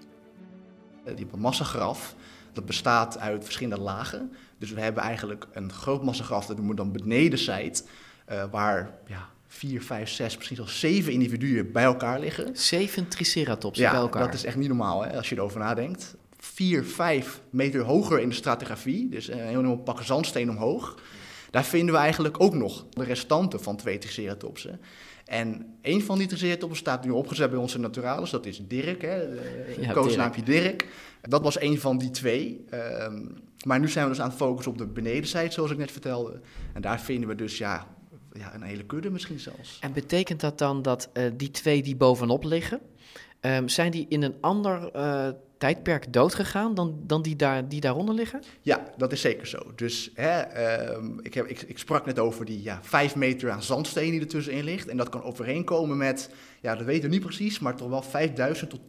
[1.04, 2.14] Die hebben een massagraf.
[2.52, 4.32] Dat bestaat uit verschillende lagen.
[4.58, 7.88] Dus we hebben eigenlijk een groot massagraf, dat noemen we dan benedenzijt,
[8.30, 12.56] uh, waar ja, vier, vijf, zes, misschien zelfs zeven individuen bij elkaar liggen.
[12.56, 14.24] Zeven triceratopsen ja, bij elkaar?
[14.24, 16.14] dat is echt niet normaal hè, als je erover nadenkt.
[16.38, 20.98] Vier, vijf meter hoger in de stratigrafie, dus een heel pak zandsteen omhoog.
[21.50, 24.80] Daar vinden we eigenlijk ook nog de restanten van twee triceratopsen.
[25.30, 28.30] En een van die triceratopsen staat nu opgezet bij onze naturalis.
[28.30, 29.16] Dat is Dirk, hè,
[29.80, 30.86] Ja, koosnaampje Dirk.
[31.22, 32.64] Dat was een van die twee.
[32.70, 33.26] Ehm,
[33.64, 36.40] maar nu zijn we dus aan het focussen op de benedenzijde, zoals ik net vertelde.
[36.72, 37.86] En daar vinden we dus ja,
[38.32, 39.78] ja, een hele kudde misschien zelfs.
[39.80, 42.80] En betekent dat dan dat eh, die twee die bovenop liggen,
[43.40, 48.14] ehm, zijn die in een ander eh, tijdperk doodgegaan dan, dan die, daar, die daaronder
[48.14, 48.42] liggen?
[48.60, 49.58] Ja, dat is zeker zo.
[49.76, 53.62] Dus hè, ehm, ik, heb, ik, ik sprak net over die ja, vijf meter aan
[53.62, 54.88] zandsteen die ertussenin ligt.
[54.88, 58.70] En dat kan overeenkomen met, ja, dat weten we niet precies, maar toch wel 5000
[58.70, 58.80] tot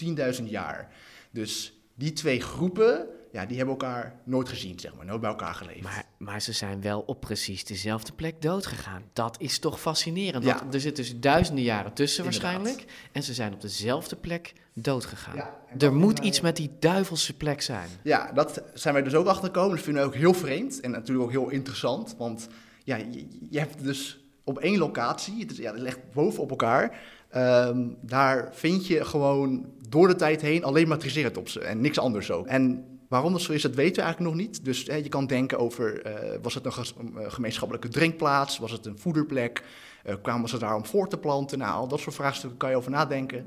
[0.41, 0.91] 10.000 jaar.
[1.31, 5.53] Dus die twee groepen, ja, die hebben elkaar nooit gezien, zeg maar, nooit bij elkaar
[5.53, 5.81] geleefd.
[5.83, 9.03] Maar, maar ze zijn wel op precies dezelfde plek doodgegaan.
[9.13, 10.43] Dat is toch fascinerend.
[10.43, 10.59] Ja.
[10.59, 12.51] Want er zitten dus duizenden jaren tussen Inderdaad.
[12.53, 12.91] waarschijnlijk.
[13.11, 15.35] En ze zijn op dezelfde plek doodgegaan.
[15.35, 17.89] Ja, er moet mij- iets met die duivelse plek zijn.
[18.03, 19.75] Ja, dat zijn wij dus ook achtergekomen.
[19.75, 22.15] Dat vinden we ook heel vreemd en natuurlijk ook heel interessant.
[22.17, 22.47] Want
[22.83, 26.49] ja, je, je hebt dus op één locatie, het, is, ja, het ligt boven op
[26.49, 26.99] elkaar.
[27.29, 32.31] ehm, daar vind je gewoon door de tijd heen alleen maar triceratopsen en niks anders
[32.31, 32.47] ook.
[32.47, 34.65] En waarom dat zo is, dat weten we eigenlijk nog niet.
[34.65, 38.57] Dus hè, je kan denken over, eh, was het een een eh, gemeenschappelijke drinkplaats?
[38.57, 39.63] Was het een voederplek?
[40.03, 41.57] Eh, kwamen ze daar om voor te planten?
[41.57, 43.45] Nou, al dat soort vraagstukken kan je over nadenken.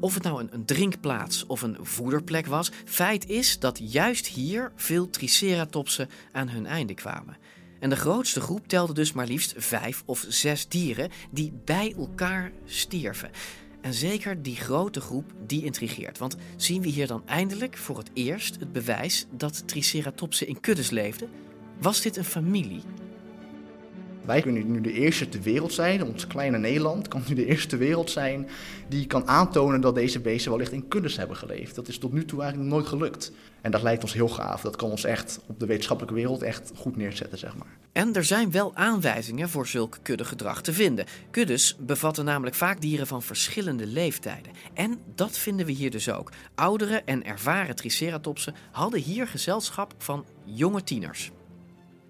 [0.00, 4.72] Of het nou een, een drinkplaats of een voederplek was, feit is dat juist hier
[4.76, 7.36] veel triceratopsen aan hun einde kwamen.
[7.80, 12.52] En de grootste groep telde dus maar liefst vijf of zes dieren die bij elkaar
[12.64, 13.30] stierven.
[13.84, 16.18] En zeker die grote groep, die intrigeert.
[16.18, 20.90] Want zien we hier dan eindelijk voor het eerst het bewijs dat triceratopsen in kuddes
[20.90, 21.28] leefden?
[21.80, 22.82] Was dit een familie?
[24.24, 27.68] Wij kunnen nu de eerste ter wereld zijn, ons kleine Nederland kan nu de eerste
[27.68, 28.48] ter wereld zijn
[28.88, 31.74] die kan aantonen dat deze beesten wellicht in kuddes hebben geleefd.
[31.74, 33.32] Dat is tot nu toe eigenlijk nooit gelukt.
[33.60, 34.60] En dat lijkt ons heel gaaf.
[34.60, 37.66] Dat kan ons echt op de wetenschappelijke wereld echt goed neerzetten, zeg maar.
[37.92, 41.06] En er zijn wel aanwijzingen voor zulk kuddegedrag te vinden.
[41.30, 44.52] Kuddes bevatten namelijk vaak dieren van verschillende leeftijden.
[44.74, 46.32] En dat vinden we hier dus ook.
[46.54, 51.30] Oudere en ervaren triceratopsen hadden hier gezelschap van jonge tieners.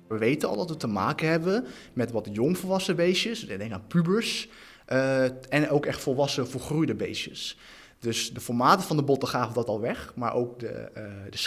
[0.07, 4.49] We weten al dat we te maken hebben met wat jongvolwassen beestjes, denk aan pubers,
[4.87, 7.59] eh, en ook echt volwassen volgroeide beestjes.
[7.99, 11.39] Dus de formaten van de botten gaven dat al weg, maar ook de, eh de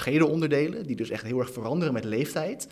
[0.86, 2.68] die dus echt heel erg veranderen met leeftijd,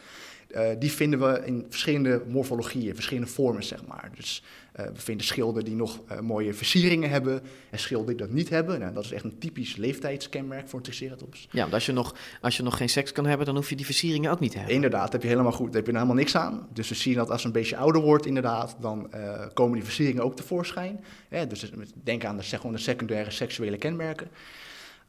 [0.56, 4.10] eh, die vinden we in verschillende morfologieën, verschillende vormen, zeg maar.
[4.16, 8.36] Dus eh, we vinden schilden die nog eh, mooie versieringen hebben en schilden die dat
[8.36, 8.80] niet hebben.
[8.80, 11.48] Nou, dat is echt een typisch leeftijdskenmerk voor een triceratops.
[11.52, 13.76] Ja, want als je, nog, als je nog geen seks kan hebben, dan hoef je
[13.76, 14.76] die versieringen ook niet te hebben.
[14.76, 15.66] Inderdaad, heb je helemaal goed.
[15.66, 16.68] Daar heb je er helemaal niks aan.
[16.74, 19.12] Dus we zien dat als een beetje ouder wordt, inderdaad, dan
[19.54, 21.04] komen die versieringen ook tevoorschijn.
[21.48, 21.72] Dus
[22.04, 24.28] denk aan de, zeg, de secundaire seksuele kenmerken.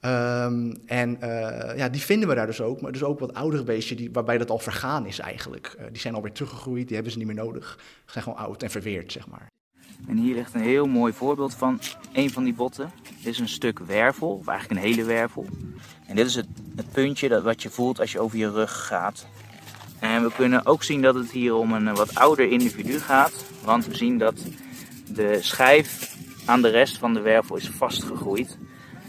[0.01, 2.81] Ehm, en eh, ja, die vinden we daar dus ook.
[2.81, 5.75] Maar dus ook wat oudere beestjes die, waarbij dat al vergaan is eigenlijk.
[5.79, 7.79] Eh, die zijn alweer teruggegroeid, die hebben ze niet meer nodig.
[8.05, 9.51] Ze zijn gewoon oud en verweerd, zeg maar.
[10.09, 11.81] En hier ligt een heel mooi voorbeeld van
[12.13, 12.91] een van die botten.
[13.03, 15.47] Dit is een stuk wervel, of eigenlijk een hele wervel.
[16.07, 18.87] En dit is het, het puntje dat, wat je voelt als je over je rug
[18.87, 19.27] gaat.
[19.99, 23.45] En we kunnen ook zien dat het hier om een eh, wat ouder individu gaat.
[23.65, 24.35] Want we zien dat
[25.13, 28.59] de schijf aan de rest van de wervel is vastgegroeid.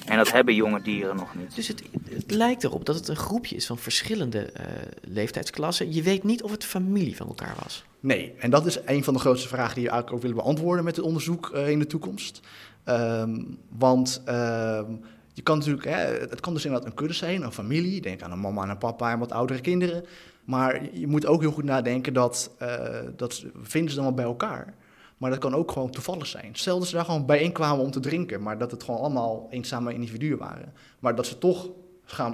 [0.08, 1.56] En dat hebben jonge dieren nog niet.
[1.56, 4.66] Dus het, het lijkt erop dat het een groepje is van verschillende eh,
[5.02, 5.94] leeftijdsklassen.
[5.94, 7.86] Je weet niet of het familie van elkaar was.
[8.00, 10.86] Nee, en dat is een van de grootste vragen die we eigenlijk ook willen beantwoorden
[10.86, 12.42] met het onderzoek eh, in de toekomst.
[12.84, 14.92] Ehm, want ehm,
[15.34, 18.02] je kan natuurlijk, hè, het kan dus inderdaad een kudde zijn, een familie.
[18.02, 20.06] Denk aan een mama en een papa en wat oudere kinderen.
[20.44, 24.26] Maar je moet ook heel goed nadenken dat, eh, dat vinden ze dan wel bij
[24.26, 24.74] elkaar.
[25.18, 26.50] Maar dat kan ook gewoon toevallig zijn.
[26.56, 29.94] Stel dat ze daar gewoon bijeenkwamen om te drinken, maar dat het gewoon allemaal eenzame
[29.94, 30.74] individuen waren.
[31.00, 31.70] Maar dat ze toch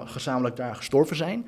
[0.03, 1.47] gezamenlijk daar gestorven zijn.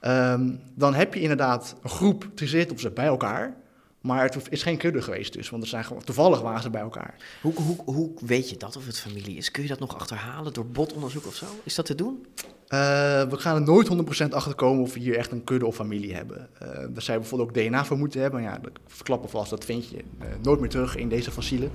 [0.00, 3.56] Ehm, dan heb je inderdaad een groep triceratops bij elkaar.
[4.00, 6.80] Maar het is geen kudde geweest dus, want er zijn gewoon, toevallig waren ze bij
[6.80, 7.14] elkaar.
[7.42, 9.50] Hoe, hoe, hoe weet je dat of het familie is?
[9.50, 11.46] Kun je dat nog achterhalen door botonderzoek of zo?
[11.64, 12.26] Is dat te doen?
[12.68, 12.78] Eh,
[13.22, 13.88] we gaan er nooit
[14.24, 16.48] 100% achter komen of we hier echt een kudde of familie hebben.
[16.58, 18.42] Eh daar je bijvoorbeeld ook DNA voor moeten hebben.
[18.42, 21.70] Maar ja, dat verklappen vast, dat vind je eh, nooit meer terug in deze fossielen.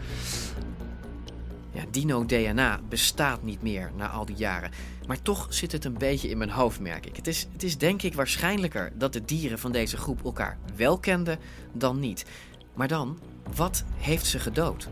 [1.75, 4.71] Ja, dino-DNA bestaat niet meer na al die jaren.
[5.07, 7.15] Maar toch zit het een beetje in mijn hoofd, merk ik.
[7.15, 10.97] Het is, het is denk ik waarschijnlijker dat de dieren van deze groep elkaar wel
[10.97, 11.39] kenden
[11.73, 12.25] dan niet.
[12.73, 13.19] Maar dan,
[13.55, 14.87] wat heeft ze gedood?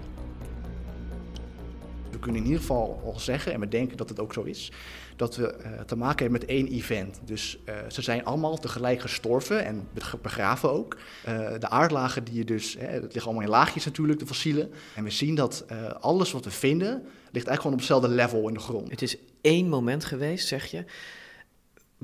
[2.11, 4.71] We kunnen in ieder geval al zeggen, en we denken dat het ook zo is,
[5.15, 7.19] dat we eh, te maken hebben met één event.
[7.25, 10.97] Dus eh, ze zijn allemaal tegelijk gestorven en beg- begraven ook.
[11.23, 14.71] Eh, de aardlagen die je dus, hè, het ligt allemaal in laagjes natuurlijk, de fossielen.
[14.95, 15.65] En we zien dat
[15.99, 16.91] alles wat we vinden,
[17.31, 18.89] ligt eigenlijk gewoon op hetzelfde level in de grond.
[18.89, 20.85] Het is één moment geweest, zeg je.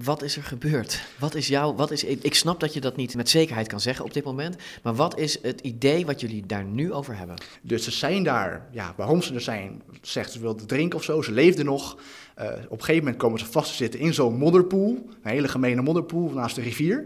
[0.04, 1.02] Wat is er gebeurd?
[1.20, 4.06] Wat is jouw, wat is, ik snap dat je dat niet met zekerheid kan zeggen
[4.06, 7.36] op dit moment, maar wat is het idee wat jullie daar nu over hebben?
[7.62, 11.22] Dus ze zijn daar, ja, waarom ze er zijn, zegt ze wilden drinken of zo,
[11.22, 11.98] ze leefden nog.
[12.40, 15.48] Uh, op een gegeven moment komen ze vast te zitten in zo'n modderpoel, een hele
[15.48, 17.06] gemene modderpoel naast de rivier.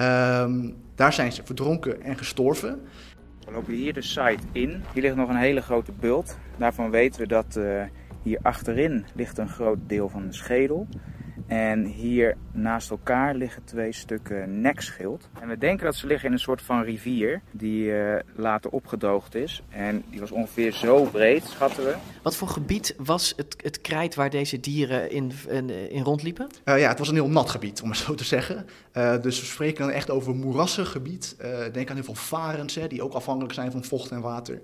[0.00, 2.80] Um, daar zijn ze verdronken en gestorven.
[3.44, 4.82] We lopen hier de site in.
[4.92, 6.38] Hier ligt nog een hele grote bult.
[6.56, 7.82] Daarvan weten we dat uh,
[8.22, 10.86] hier achterin ligt een groot deel van de schedel.
[11.46, 15.28] En hier naast elkaar liggen twee stukken nekschild.
[15.40, 19.34] En we denken dat ze liggen in een soort van rivier die uh, later opgedoogd
[19.34, 19.62] is.
[19.68, 21.94] En die was ongeveer zo breed, schatten we.
[22.22, 26.46] Wat voor gebied was het, het krijt waar deze dieren in, in, in rondliepen?
[26.64, 28.66] Uh, ja, het was een heel nat gebied, om het zo te zeggen.
[28.94, 31.36] Uh, dus we spreken dan echt over een moerassig gebied.
[31.72, 34.60] denk aan heel veel varens, hè, die ook afhankelijk zijn van vocht en water.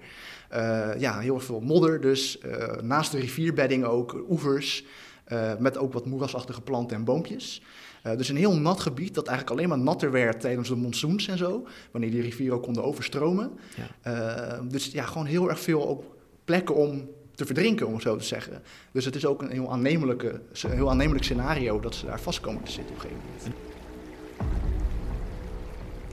[0.99, 2.39] ja, heel veel modder dus.
[2.81, 4.85] naast de rivierbedding ook, oevers.
[5.29, 7.63] Uh, met ook wat moerasachtige planten en boompjes.
[8.07, 11.29] Uh, dus een heel nat gebied dat eigenlijk alleen maar natter werd tijdens de monsoons
[11.29, 11.67] en zo.
[11.91, 13.51] Wanneer die rivieren ook konden overstromen.
[13.77, 14.53] Ja.
[14.53, 16.05] Uh, dus ja, gewoon heel erg veel ook
[16.45, 18.63] plekken om te verdrinken, om het zo te zeggen.
[18.93, 22.41] Dus het is ook een heel, aannemelijke, een heel aannemelijk scenario dat ze daar vast
[22.41, 23.57] komen te zitten op een gegeven moment.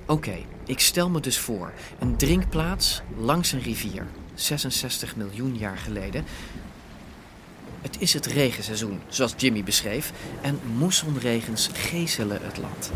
[0.02, 1.74] Oké, okay, ik stel me dus voor.
[2.00, 4.08] Een drinkplaats langs een rivier.
[4.34, 6.24] 66 miljoen jaar geleden.
[7.82, 10.12] Het is het regenseizoen, zoals Jimmy beschreef,
[10.42, 12.92] en moessonregens gezelen het land.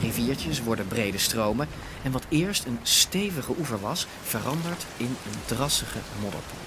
[0.00, 1.68] Riviertjes worden brede stromen
[2.02, 6.58] en wat eerst een stevige oever was, verandert in een drassige modderpoel.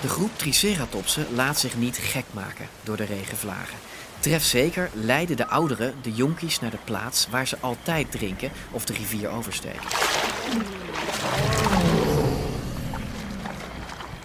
[0.00, 3.78] De groep Triceratopsen laat zich niet gek maken door de regenvlagen.
[4.22, 8.92] Trefzeker leiden de ouderen de jonkies naar de plaats waar ze altijd drinken of de
[8.92, 9.88] rivier oversteken.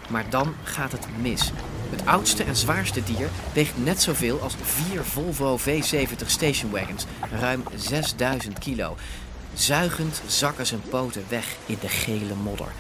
[0.10, 1.52] Maar dan gaat het mis.
[1.90, 8.60] Het oudste en zwaarste dier weegt net zoveel als vier Volvo V70 stationwagons, ruim 6000
[8.60, 8.96] kilo.
[9.54, 12.72] Zuigend zakken zijn poten weg in de gele modder.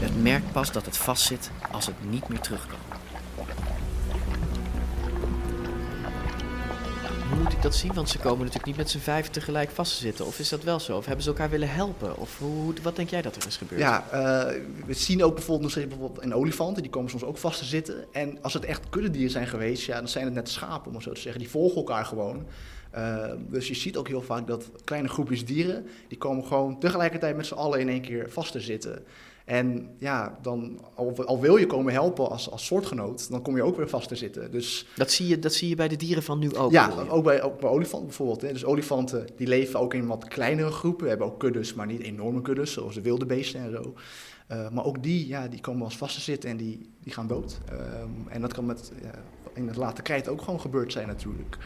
[0.00, 2.82] Het merkt pas dat het vastzit als het niet meer terugkomt.
[7.52, 7.94] Ik dat zien?
[7.94, 10.26] Want ze komen natuurlijk niet met z'n vijf tegelijk vast te zitten.
[10.26, 10.96] Of is dat wel zo?
[10.96, 12.16] Of hebben ze elkaar willen helpen?
[12.16, 13.80] Of hoe, wat denk jij dat er is gebeurd?
[13.80, 17.64] Ja, uh, we zien ook bijvoorbeeld, bijvoorbeeld in olifanten, die komen soms ook vast te
[17.64, 18.04] zitten.
[18.12, 21.02] En als het echt kuddedieren zijn geweest, ja, dan zijn het net schapen, om het
[21.02, 21.40] zo te zeggen.
[21.40, 22.46] Die volgen elkaar gewoon.
[22.96, 27.36] Uh, dus je ziet ook heel vaak dat kleine groepjes dieren, die komen gewoon tegelijkertijd
[27.36, 29.04] met z'n allen in één keer vast te zitten.
[29.44, 33.62] En ja, dan, al, al, wil je komen helpen als, als soortgenoot, dan kom je
[33.62, 34.50] ook weer vast te zitten.
[34.50, 36.70] Dus, dat, zie je, dat zie je bij de dieren van nu ook?
[36.70, 38.40] Ja, ook bij, ook bij olifanten bijvoorbeeld.
[38.40, 38.52] Hè.
[38.52, 41.02] Dus olifanten die leven ook in wat kleinere groepen.
[41.02, 43.94] We hebben ook kuddes, maar niet enorme kuddes, zoals de wilde beesten en zo.
[44.52, 47.26] Uh, maar ook die, ja, die komen als vast te zitten en die, die gaan
[47.26, 47.60] dood.
[47.72, 49.10] Um, en dat kan met, ja,
[49.54, 51.58] in het late krijt ook gewoon gebeurd zijn natuurlijk.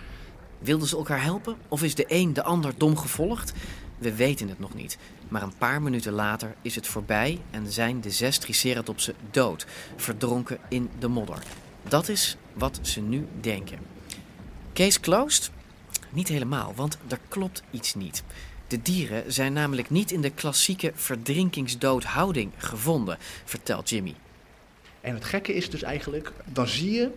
[0.58, 1.56] Wilden ze elkaar helpen?
[1.68, 3.52] Of is de een de ander dom gevolgd?
[3.98, 4.98] We weten het nog niet.
[5.28, 10.58] Maar een paar minuten later is het voorbij en zijn de zes triceratopsen dood, verdronken
[10.68, 11.42] in de modder.
[11.88, 13.78] Dat is wat ze nu denken.
[14.72, 15.50] Case closed?
[16.10, 18.22] Niet helemaal, want er klopt iets niet.
[18.66, 24.14] De dieren zijn namelijk niet in de klassieke verdrinkingsdoodhouding gevonden, vertelt Jimmy.
[25.00, 27.10] En het gekke is dus eigenlijk, dan zie je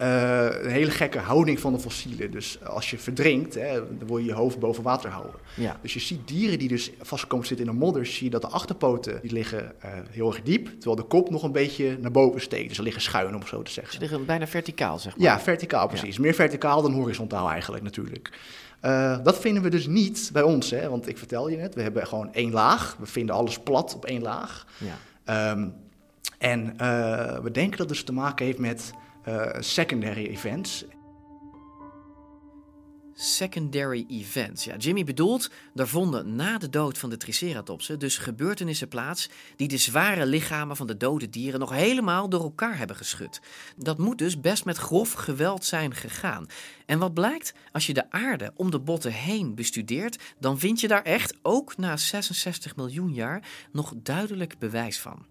[0.00, 2.30] uh, een hele gekke houding van de fossielen.
[2.30, 5.40] Dus als je verdrinkt, hè, dan wil je je hoofd boven water houden.
[5.56, 5.78] Ja.
[5.82, 8.48] Dus je ziet dieren die dus vastkomen zitten in een modder, zie je dat de
[8.48, 12.40] achterpoten die liggen uh, heel erg diep, terwijl de kop nog een beetje naar boven
[12.40, 12.66] steekt.
[12.68, 13.92] Dus ze liggen schuin, om zo te zeggen.
[13.92, 15.26] Ze liggen bijna verticaal, zeg maar.
[15.26, 16.18] Ja, verticaal precies.
[16.18, 18.38] Meer verticaal dan horizontaal eigenlijk natuurlijk.
[18.84, 21.82] Uh, dat vinden we dus niet bij ons, hè, want ik vertel je het, we
[21.82, 22.96] hebben gewoon één laag.
[22.98, 24.66] We vinden alles plat op één laag.
[24.78, 25.50] Ja.
[25.50, 25.74] Um,
[26.38, 26.76] en
[27.42, 28.92] we denken dat het dus te maken heeft met
[29.58, 30.84] secondary events.
[33.22, 34.64] Secondary events.
[34.64, 39.68] Ja, Jimmy bedoelt, er vonden na de dood van de Triceratopsen dus gebeurtenissen plaats die
[39.68, 43.40] de zware lichamen van de dode dieren nog helemaal door elkaar hebben geschud.
[43.76, 46.46] Dat moet dus best met grof geweld zijn gegaan.
[46.86, 50.88] En wat blijkt, als je de aarde om de botten heen bestudeert, dan vind je
[50.88, 55.29] daar echt, ook na 66 miljoen jaar, nog duidelijk bewijs van.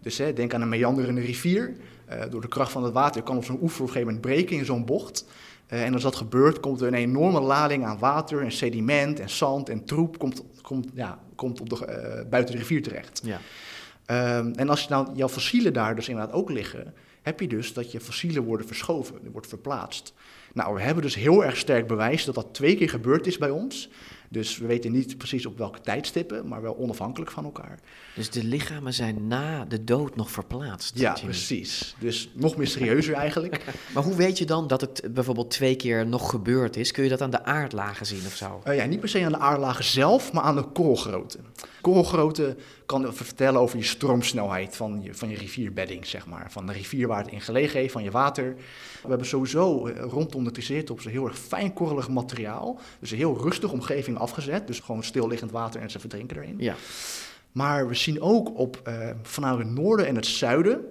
[0.00, 1.76] Dus hè, denk aan een meanderende rivier.
[2.10, 4.34] Uh, door de kracht van het water kan op zo'n oever op een gegeven moment
[4.34, 5.24] breken in zo'n bocht.
[5.72, 9.30] Uh, en als dat gebeurt, komt er een enorme lading aan water en sediment en
[9.30, 13.22] zand en troep komt, komt, ja, komt op de, uh, buiten de rivier terecht.
[13.24, 13.40] Ja.
[14.38, 17.72] Um, en als je nou, jouw fossielen daar dus inderdaad ook liggen, heb je dus
[17.72, 20.14] dat je fossielen worden verschoven, wordt verplaatst.
[20.52, 23.50] Nou, we hebben dus heel erg sterk bewijs dat dat twee keer gebeurd is bij
[23.50, 23.90] ons.
[24.32, 27.78] Dus we weten niet precies op welke tijdstippen, maar wel onafhankelijk van elkaar.
[28.14, 30.98] Dus de lichamen zijn na de dood nog verplaatst?
[30.98, 31.94] Ja, precies.
[31.98, 33.58] Dus nog mysterieuzer eigenlijk.
[33.94, 36.92] Maar hoe weet je dan dat het bijvoorbeeld twee keer nog gebeurd is?
[36.92, 38.62] Kun je dat aan de aardlagen zien of zo?
[38.66, 41.38] Uh, ja, niet per se aan de aardlagen zelf, maar aan de korrelgrootte.
[41.80, 42.56] Korrelgrootte
[42.90, 46.52] kan vertellen over je stroomsnelheid van je, van je rivierbedding, zeg maar.
[46.52, 48.54] Van de rivier waar het in gelegen heeft, van je water.
[49.02, 52.78] We hebben sowieso eh, rondom de Triceratops een heel erg fijnkorrelig materiaal.
[53.00, 54.66] Dus een heel rustig omgeving afgezet.
[54.66, 56.54] Dus gewoon stilliggend water en ze verdrinken erin.
[56.58, 56.74] Ja.
[57.52, 60.84] Maar we zien ook op, uh, vanuit het noorden en het zuiden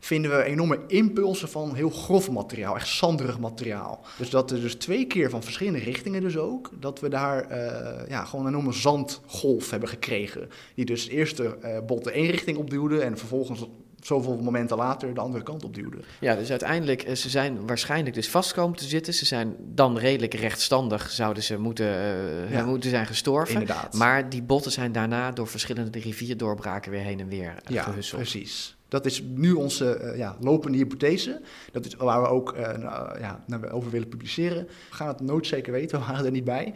[0.00, 4.04] vinden we enorme impulsen van heel grof materiaal, echt zanderig materiaal.
[4.18, 8.08] Dus dat er dus twee keer van verschillende richtingen dus ook, dat we daar uh,
[8.08, 10.48] ja, gewoon een enorme zandgolf hebben gekregen.
[10.74, 13.66] Die dus eerst de uh, botten één richting opduwde en vervolgens
[14.00, 15.98] zoveel momenten later de andere kant opduwde.
[16.20, 19.14] Ja, dus uiteindelijk, ze zijn waarschijnlijk dus vastkomen te zitten.
[19.14, 22.64] Ze zijn dan redelijk rechtstandig, zouden ze moeten, uh, ja.
[22.64, 23.60] moeten zijn gestorven.
[23.60, 23.94] Inderdaad.
[23.94, 28.20] Maar die botten zijn daarna door verschillende rivierdoorbraken weer heen en weer ja, gehusseld.
[28.20, 28.78] precies.
[28.90, 31.40] Dat is nu onze uh, ja, lopende hypothese.
[31.72, 34.64] Dat is waar we ook uh, nou, ja, over willen publiceren.
[34.64, 36.74] We gaan het nooit zeker weten, we waren er niet bij.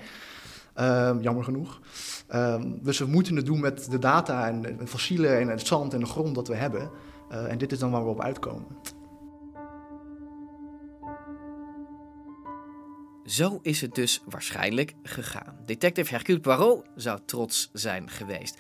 [0.80, 1.80] Uh, jammer genoeg.
[2.34, 5.94] Um, dus we moeten het doen met de data en de fossielen en het zand
[5.94, 6.90] en de grond dat we hebben.
[7.32, 8.66] Uh, en dit is dan waar we op uitkomen.
[13.24, 15.56] Zo is het dus waarschijnlijk gegaan.
[15.64, 18.58] Detective Hercule Poirot zou trots zijn geweest.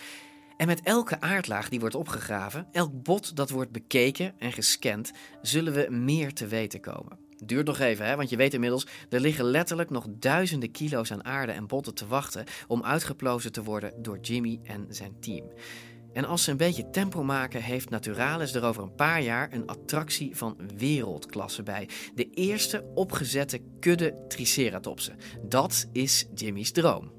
[0.56, 5.72] En met elke aardlaag die wordt opgegraven, elk bot dat wordt bekeken en gescand, zullen
[5.72, 7.18] we meer te weten komen.
[7.44, 8.16] Duurt nog even, hè?
[8.16, 12.06] want je weet inmiddels, er liggen letterlijk nog duizenden kilo's aan aarde en botten te
[12.06, 15.52] wachten om uitgeplozen te worden door Jimmy en zijn team.
[16.12, 19.66] En als ze een beetje tempo maken, heeft Naturalis er over een paar jaar een
[19.66, 21.88] attractie van wereldklasse bij.
[22.14, 25.16] De eerste opgezette kudde Triceratopsen.
[25.42, 27.12] Dat is Jimmy's droom.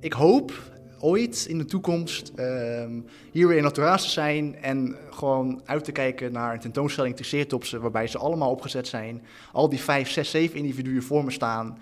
[0.00, 0.73] Ik hoop
[1.04, 5.92] ooit in de toekomst um, hier weer in Naturalis te zijn en gewoon uit te
[5.92, 9.22] kijken naar een tentoonstelling Triceratopsen waarbij ze allemaal opgezet zijn.
[9.52, 11.78] Al die vijf, zes, zeven individuen voor me staan.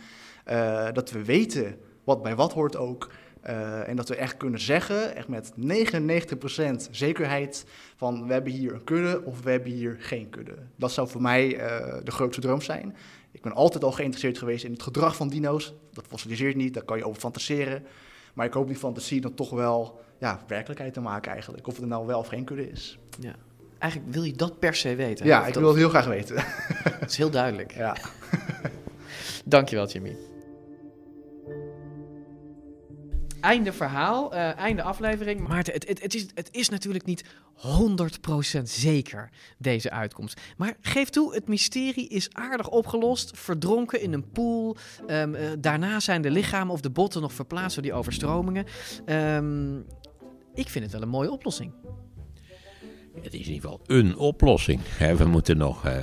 [0.50, 3.10] Uh, dat we weten wat bij wat hoort ook.
[3.46, 7.64] Uh, en dat we echt kunnen zeggen, echt met 99% zekerheid,
[7.96, 10.54] van we hebben hier een kudde of we hebben hier geen kudde.
[10.76, 12.96] Dat zou voor mij uh, de grootste droom zijn.
[13.30, 15.74] Ik ben altijd al geïnteresseerd geweest in het gedrag van dino's.
[15.92, 17.84] Dat fossiliseert niet, daar kan je over fantaseren.
[18.32, 21.66] Maar ik hoop die fantasie dan toch wel ja, werkelijkheid te maken eigenlijk.
[21.66, 22.98] Of het er nou wel of geen kudde is.
[23.20, 23.34] Ja.
[23.78, 25.26] Eigenlijk wil je dat per se weten.
[25.26, 26.34] Ja, ik wil het heel graag weten.
[27.00, 27.74] Dat is heel duidelijk.
[27.74, 27.96] Ja.
[29.44, 30.16] Dankjewel, Jimmy.
[33.42, 35.48] Einde verhaal, uh, einde aflevering.
[35.48, 37.24] Maarten, het, het, het, is, het is natuurlijk niet
[38.58, 40.40] 100% zeker, deze uitkomst.
[40.56, 43.30] Maar geef toe, het mysterie is aardig opgelost.
[43.34, 44.76] Verdronken in een pool.
[45.06, 48.66] Um, uh, daarna zijn de lichamen of de botten nog verplaatst door die overstromingen.
[49.06, 49.86] Um,
[50.54, 51.72] ik vind het wel een mooie oplossing.
[53.14, 54.80] Het is in ieder geval een oplossing.
[54.98, 55.96] We moeten nog, uh,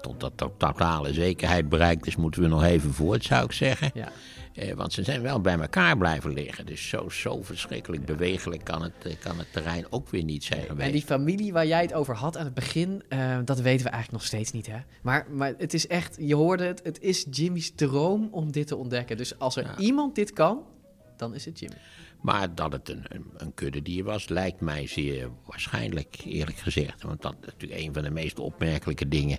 [0.00, 3.90] tot dat totale zekerheid bereikt is, moeten we nog even voort, zou ik zeggen.
[3.94, 4.12] Ja.
[4.54, 6.66] Eh, want ze zijn wel bij elkaar blijven liggen.
[6.66, 10.62] Dus zo, zo verschrikkelijk bewegelijk kan het, eh, kan het terrein ook weer niet zijn
[10.62, 10.86] geweest.
[10.86, 13.90] En die familie waar jij het over had aan het begin, uh, dat weten we
[13.90, 14.66] eigenlijk nog steeds niet.
[14.66, 14.78] Hè?
[15.02, 18.76] Maar, maar het is echt, je hoorde het, het is Jimmy's droom om dit te
[18.76, 19.16] ontdekken.
[19.16, 19.76] Dus als er ja.
[19.76, 20.62] iemand dit kan,
[21.16, 21.76] dan is het Jimmy.
[22.22, 27.02] Maar dat het een, een, een kuddedier was, lijkt mij zeer waarschijnlijk, eerlijk gezegd.
[27.02, 29.38] Want dat is natuurlijk een van de meest opmerkelijke dingen.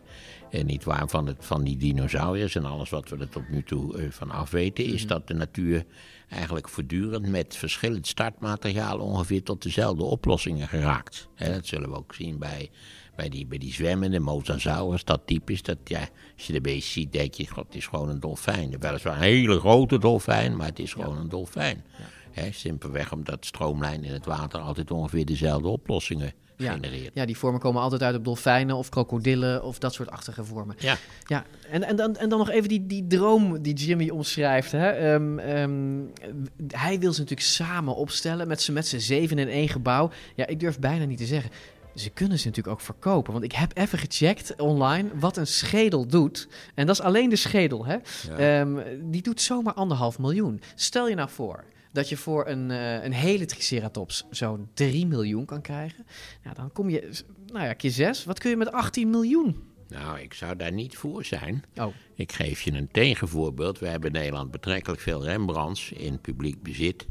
[0.50, 3.64] Eh, niet waar van, het, van die dinosauriërs en alles wat we er tot nu
[3.64, 4.84] toe uh, van afweten.
[4.84, 5.08] Is mm-hmm.
[5.08, 5.86] dat de natuur
[6.30, 11.28] eigenlijk voortdurend met verschillend startmateriaal ongeveer tot dezelfde oplossingen geraakt.
[11.36, 12.70] He, dat zullen we ook zien bij,
[13.16, 15.04] bij, die, bij die zwemmende mosasaurus.
[15.04, 17.88] Dat type is dat, ja, als je de beest ziet, denk je, god, het is
[17.88, 18.80] gewoon een dolfijn.
[18.80, 21.22] Weliswaar een hele grote dolfijn, maar het is gewoon ja.
[21.22, 21.84] een dolfijn.
[21.98, 22.06] Ja.
[22.34, 26.74] He, simpelweg omdat stroomlijn in het water altijd ongeveer dezelfde oplossingen ja.
[26.74, 27.12] genereert.
[27.14, 30.76] Ja, die vormen komen altijd uit op dolfijnen of krokodillen of dat soort achtige vormen.
[30.80, 30.98] Ja.
[31.26, 31.46] ja.
[31.70, 34.72] En, en, dan, en dan nog even die, die droom die Jimmy omschrijft.
[34.72, 35.14] Hè?
[35.14, 36.12] Um, um,
[36.68, 40.12] hij wil ze natuurlijk samen opstellen met z'n met zeven in één gebouw.
[40.36, 41.52] Ja, ik durf bijna niet te zeggen.
[41.96, 43.34] Ze kunnen ze natuurlijk ook verkopen.
[43.34, 46.48] Want ik heb even gecheckt online wat een schedel doet.
[46.76, 47.86] En dat is alleen de schedel.
[47.86, 47.98] Hè?
[48.38, 48.60] Ja.
[48.60, 50.62] Um, die doet zomaar anderhalf miljoen.
[50.76, 51.64] Stel je nou voor
[51.94, 56.06] dat je voor een, uh, een hele Triceratops zo'n 3 miljoen kan krijgen.
[56.44, 58.26] Nou, dan kom je, nou ja, keer 6.
[58.26, 59.64] Wat kun je met 18 miljoen?
[59.88, 61.64] Nou, ik zou daar niet voor zijn.
[61.76, 61.94] Oh.
[62.16, 63.80] Ik geef je een tegenvoorbeeld.
[63.80, 67.08] We hebben in Nederland betrekkelijk veel Rembrandts in publiek bezit.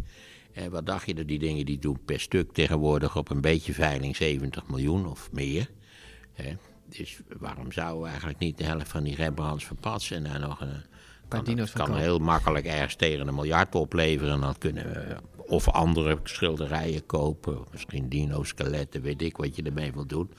[0.52, 3.72] En wat dacht je dat die dingen die doen per stuk tegenwoordig op een beetje
[3.72, 5.70] veiling 70 miljoen of meer?
[6.32, 6.56] Hè?
[6.88, 10.60] Dus waarom zouden we eigenlijk niet de helft van die Rembrandts verpatsen en daar nog
[10.60, 10.82] een
[11.40, 12.08] dino's het kan verkopen.
[12.08, 14.32] heel makkelijk ergens tegen een miljard opleveren.
[14.32, 15.16] En dan kunnen we
[15.52, 17.64] of andere schilderijen kopen.
[17.70, 20.30] Misschien dino-skeletten, weet ik wat je ermee wil doen.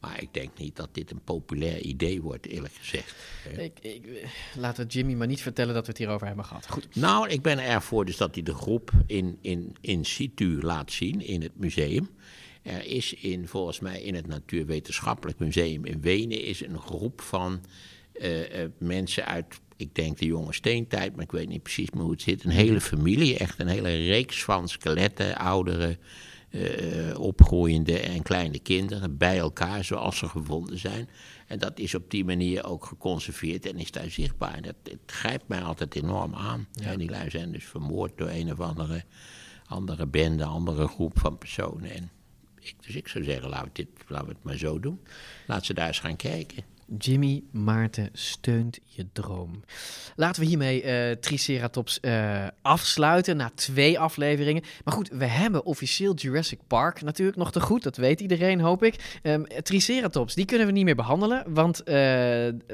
[0.00, 3.14] Maar ik denk niet dat dit een populair idee wordt, eerlijk gezegd.
[3.56, 6.66] Ik, ik, laten we Jimmy maar niet vertellen dat we het hierover hebben gehad.
[6.68, 6.96] Goed.
[6.96, 10.62] Nou, ik ben er erg voor dus dat hij de groep in, in, in situ
[10.62, 12.08] laat zien in het museum.
[12.62, 17.60] Er is in, volgens mij in het Natuurwetenschappelijk Museum in Wenen is een groep van
[18.12, 22.02] eh, eh, mensen uit, ik denk de jonge steentijd, maar ik weet niet precies meer
[22.02, 22.44] hoe het zit.
[22.44, 25.98] Een hele familie, echt een hele reeks van skeletten, ouderen,
[26.50, 31.08] eh, opgroeiende en kleine kinderen bij elkaar zoals ze gevonden zijn.
[31.46, 34.54] En dat is op die manier ook geconserveerd en is daar zichtbaar.
[34.54, 36.68] En dat, het grijpt mij altijd enorm aan.
[36.72, 36.96] Ja.
[36.96, 39.04] die lui zijn dus vermoord door een of andere,
[39.66, 41.90] andere bende, andere groep van personen.
[41.90, 42.10] En
[42.60, 45.00] ik, dus ik zou zeggen, laten we, dit, laten we het maar zo doen.
[45.46, 46.64] Laat ze daar eens gaan kijken.
[46.98, 49.62] Jimmy Maarten steunt je droom.
[50.16, 54.62] Laten we hiermee uh, Triceratops uh, afsluiten na twee afleveringen.
[54.84, 57.82] Maar goed, we hebben officieel Jurassic Park natuurlijk nog te goed.
[57.82, 59.18] Dat weet iedereen, hoop ik.
[59.22, 61.44] Um, Triceratops, die kunnen we niet meer behandelen.
[61.46, 61.94] Want uh,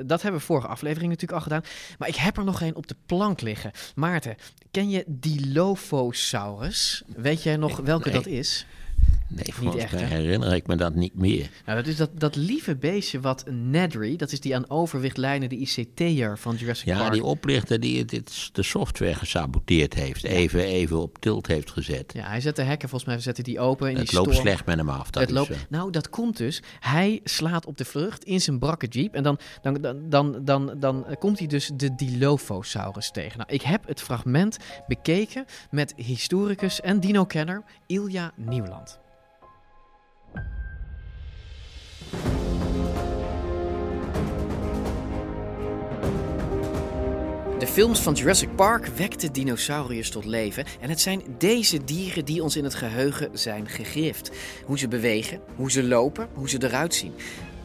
[0.06, 1.62] dat hebben we vorige aflevering natuurlijk al gedaan.
[1.98, 3.70] Maar ik heb er nog één op de plank liggen.
[3.94, 4.36] Maarten,
[4.70, 7.02] ken je Dilophosaurus?
[7.16, 8.16] Weet jij nog welke nee.
[8.18, 8.66] dat is?
[9.28, 11.50] Nee, volgens echt, mij herinner ik me dat niet meer.
[11.64, 15.56] Nou, dat is dat, dat lieve beestje wat Nedry, dat is die aan overwicht lijnende
[15.56, 17.06] ICT'er van Jurassic ja, Park.
[17.06, 20.28] Ja, die oplichter die dit, de software gesaboteerd heeft, ja.
[20.28, 22.12] even, even op tilt heeft gezet.
[22.12, 23.90] Ja, hij zet de hekken, volgens mij zetten die open.
[23.90, 24.46] In het die loopt storm.
[24.46, 25.10] slecht met hem af.
[25.10, 25.62] Dat het loopt, is, uh...
[25.68, 26.62] Nou, dat komt dus.
[26.80, 30.72] Hij slaat op de vlucht in zijn brakke jeep en dan, dan, dan, dan, dan,
[30.78, 33.38] dan komt hij dus de Dilophosaurus tegen.
[33.38, 34.56] Nou, ik heb het fragment
[34.86, 38.98] bekeken met historicus en dino-kenner Ilja Nieuwland.
[47.58, 52.42] De films van Jurassic Park wekten dinosauriërs tot leven en het zijn deze dieren die
[52.42, 54.30] ons in het geheugen zijn gegrift.
[54.64, 57.14] Hoe ze bewegen, hoe ze lopen, hoe ze eruit zien.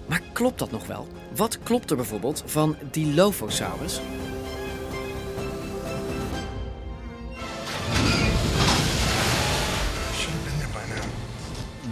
[0.07, 1.07] Maar klopt dat nog wel?
[1.35, 4.01] Wat klopt er bijvoorbeeld van Dilophosaurus?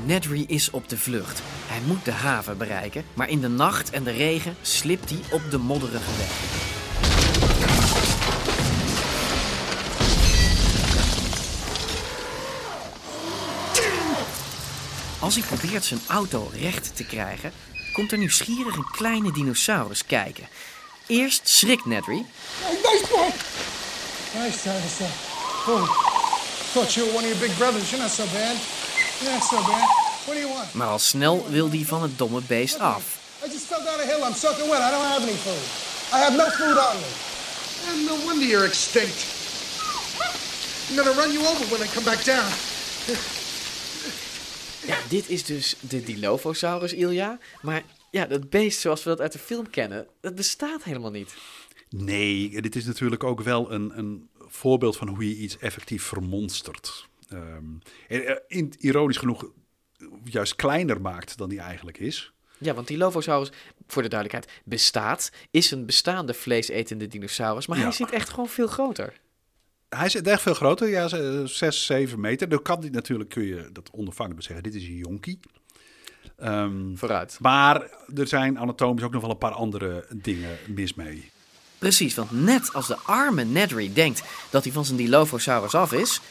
[0.05, 1.41] Nedry is op de vlucht.
[1.67, 5.41] Hij moet de haven bereiken, maar in de nacht en de regen slipt hij op
[5.51, 6.67] de modderige weg.
[15.20, 17.51] Als hij probeert zijn auto recht te krijgen,
[17.93, 20.47] komt er nieuwsgierig een kleine dinosaurus kijken.
[21.07, 22.26] Eerst schrikt Nedry.
[24.34, 25.09] Nice dinosaur.
[25.67, 25.84] Oh,
[26.74, 27.89] thought you were one of your big brothers.
[27.89, 28.55] You're not so bad.
[29.20, 29.88] You're not so bad.
[30.26, 30.74] What do you want?
[30.74, 33.03] Maar al snel wil hij van het domme beest af.
[33.45, 34.24] I just fell down a hill.
[34.28, 34.80] I'm soaking wet.
[34.80, 35.65] I don't have any food.
[36.13, 37.11] I have no food on me.
[37.89, 39.26] And no wonder you're extinct.
[40.89, 42.51] I'm gonna run you over when I come back down.
[44.88, 47.39] Ja, dit is dus de Dilophosaurus, Ilja.
[47.61, 51.36] Maar ja, dat beest zoals we dat uit de film kennen, dat bestaat helemaal niet.
[51.89, 57.07] Nee, dit is natuurlijk ook wel een, een voorbeeld van hoe je iets effectief vermonstert.
[57.34, 57.82] Um,
[58.47, 59.51] in, ironisch genoeg
[60.23, 62.34] juist kleiner maakt dan die eigenlijk is.
[62.57, 63.51] Ja, want Dilophosaurus,
[63.88, 67.84] voor de duidelijkheid, bestaat, is een bestaande vleesetende dinosaurus, maar ja.
[67.84, 69.13] hij zit echt gewoon veel groter.
[69.89, 71.07] Hij zit echt veel groter, ja,
[71.47, 72.49] 6, 7 meter.
[72.49, 75.39] Dan kan die natuurlijk, kun je dat ondervangend zeggen, dit is een jonkie.
[76.43, 77.37] Um, Vooruit.
[77.39, 81.31] Maar er zijn anatomisch ook nog wel een paar andere dingen mis mee.
[81.77, 86.21] Precies, want net als de arme Nedry denkt dat hij van zijn Dilophosaurus af is,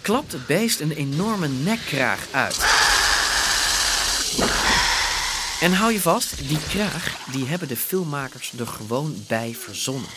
[0.00, 2.56] klapt het beest een enorme nekkraag uit.
[5.60, 10.10] En hou je vast, die kraag die hebben de filmmakers er gewoon bij verzonnen.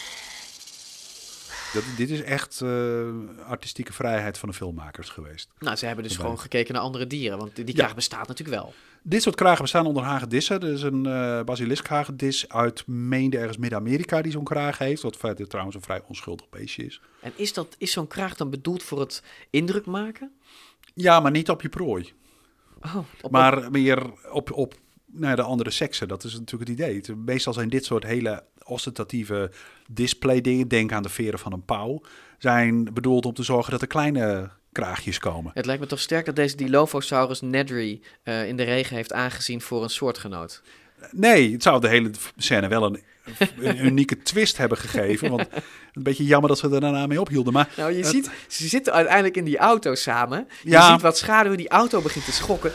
[1.73, 3.09] Dat, dit is echt uh,
[3.45, 5.49] artistieke vrijheid van de filmmakers geweest.
[5.59, 6.31] Nou, ze hebben dus Daarbij.
[6.31, 7.95] gewoon gekeken naar andere dieren, want die kraag ja.
[7.95, 8.73] bestaat natuurlijk wel.
[9.01, 10.61] Dit soort kragen bestaan onder hagedissen.
[10.61, 15.01] Er is een uh, basilisk-hagedis uit meende ergens Midden-Amerika die zo'n kraag heeft.
[15.01, 17.01] Wat verder trouwens een vrij onschuldig beestje is.
[17.19, 20.31] En is, dat, is zo'n kraag dan bedoeld voor het indruk maken?
[20.93, 22.13] Ja, maar niet op je prooi.
[22.81, 26.07] Oh, op, maar meer op, op nou, de andere seksen.
[26.07, 27.15] Dat is natuurlijk het idee.
[27.15, 29.51] Meestal zijn dit soort hele ostentatieve
[29.89, 32.01] display dingen, denk aan de veren van een pauw,
[32.37, 35.51] zijn bedoeld om te zorgen dat er kleine kraagjes komen.
[35.53, 39.61] Het lijkt me toch sterk dat deze Dilophosaurus Nedry uh, in de regen heeft aangezien
[39.61, 40.61] voor een soortgenoot.
[41.11, 43.03] Nee, het zou de hele scène wel een,
[43.59, 45.29] een unieke twist hebben gegeven.
[45.29, 45.47] Want
[45.93, 47.53] een beetje jammer dat ze er daarna mee ophielden.
[47.53, 48.07] Maar nou, je het...
[48.07, 50.47] ziet, ze zitten uiteindelijk in die auto samen.
[50.63, 50.91] Je ja.
[50.91, 52.71] ziet wat schaduw, die auto begint te schokken.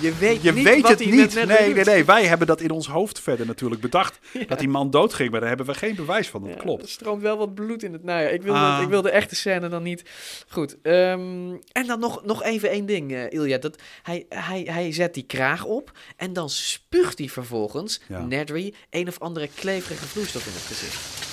[0.00, 1.34] Je weet Je niet weet wat het hij niet.
[1.34, 2.04] Nee, nee, nee.
[2.04, 4.18] Wij hebben dat in ons hoofd verder natuurlijk bedacht.
[4.48, 6.44] Dat die man doodging, maar daar hebben we geen bewijs van.
[6.48, 6.82] Dat klopt.
[6.82, 8.04] Er stroomt wel wat bloed in het.
[8.04, 8.76] Nou ja, ik wil, Ah.
[8.78, 10.02] de, ik wil de echte scène dan niet.
[10.48, 10.76] Goed.
[10.82, 13.58] ehm, en dan nog, nog even één ding, eh Ilja.
[13.58, 18.20] Dat hij, hij, hij zet die kraag op en dan spuugt hij vervolgens Ja.
[18.22, 21.26] Nedry een of andere kleverige vloeistof in het gezicht.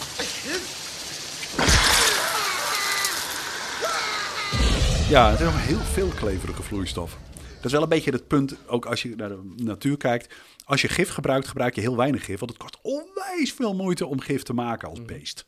[5.10, 7.18] Ja, het is nog heel veel kleverige vloeistof.
[7.66, 10.34] Dat is wel een beetje het punt, ook als je naar de natuur kijkt.
[10.66, 12.40] Als je gif gebruikt, gebruik je heel weinig gif.
[12.40, 15.46] Want het kost onwijs veel moeite om gif te maken als beest.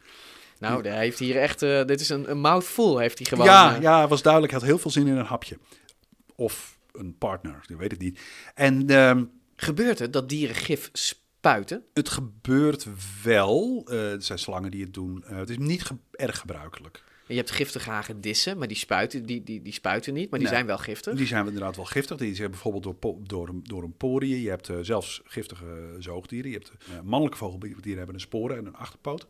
[0.59, 1.61] Nou, hij heeft hier echt.
[1.61, 3.45] eh, dit is een, een mouthful, heeft hij gewoon.
[3.45, 4.51] ja, eh, ja, het was duidelijk.
[4.53, 5.57] Hij had heel veel zin in een hapje.
[6.36, 8.20] Of een partner, ik weet het niet.
[8.55, 9.24] En ehm,
[9.55, 11.84] Gebeurt het dat dieren gif spuiten?
[11.93, 12.86] het gebeurt
[13.24, 13.84] wel.
[13.89, 15.24] Eh, er zijn slangen die het doen.
[15.26, 17.03] Het is niet ge- erg gebruikelijk.
[17.28, 20.57] Je hebt giftige hagedissen, maar die spuiten, die, die, die spuiten niet, maar die Nee.
[20.57, 21.15] zijn wel giftig.
[21.15, 22.17] Die zijn inderdaad wel giftig.
[22.17, 24.41] Die zijn bijvoorbeeld door, door, een- door een poriën.
[24.41, 26.51] Je hebt eh, zelfs giftige zoogdieren.
[26.51, 29.28] Je hebt eh, mannelijke vogeldieren hebben een sporen en een achterpoot.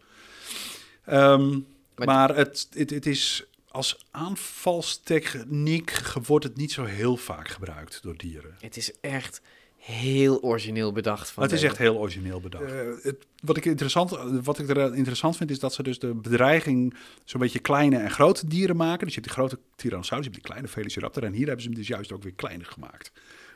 [1.05, 1.59] Ehm,
[1.95, 8.17] maar het, het, het is als aanvalstechniek wordt het niet zo heel vaak gebruikt door
[8.17, 8.55] dieren.
[8.59, 9.41] Het is echt
[9.87, 11.29] heel origineel bedacht.
[11.29, 12.63] Van het is echt heel origineel bedacht.
[12.71, 16.13] Eh, het, wat, ik interessant, wat ik er interessant vind, is dat ze dus de
[16.13, 19.05] bedreiging zo'n beetje kleine en grote dieren maken.
[19.05, 21.23] Dus je hebt die grote Tyrannosaurus, je hebt die kleine Velociraptor.
[21.23, 23.11] En hier hebben ze hem dus juist ook weer kleiner gemaakt.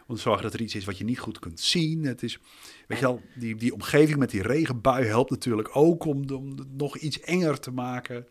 [0.07, 2.03] Om te zorgen dat er iets is wat je niet goed kunt zien.
[2.05, 2.39] Het is,
[2.87, 6.49] weet je wel, die, die omgeving met die regenbui helpt natuurlijk ook om, de- om
[6.49, 8.27] het nog iets enger te maken.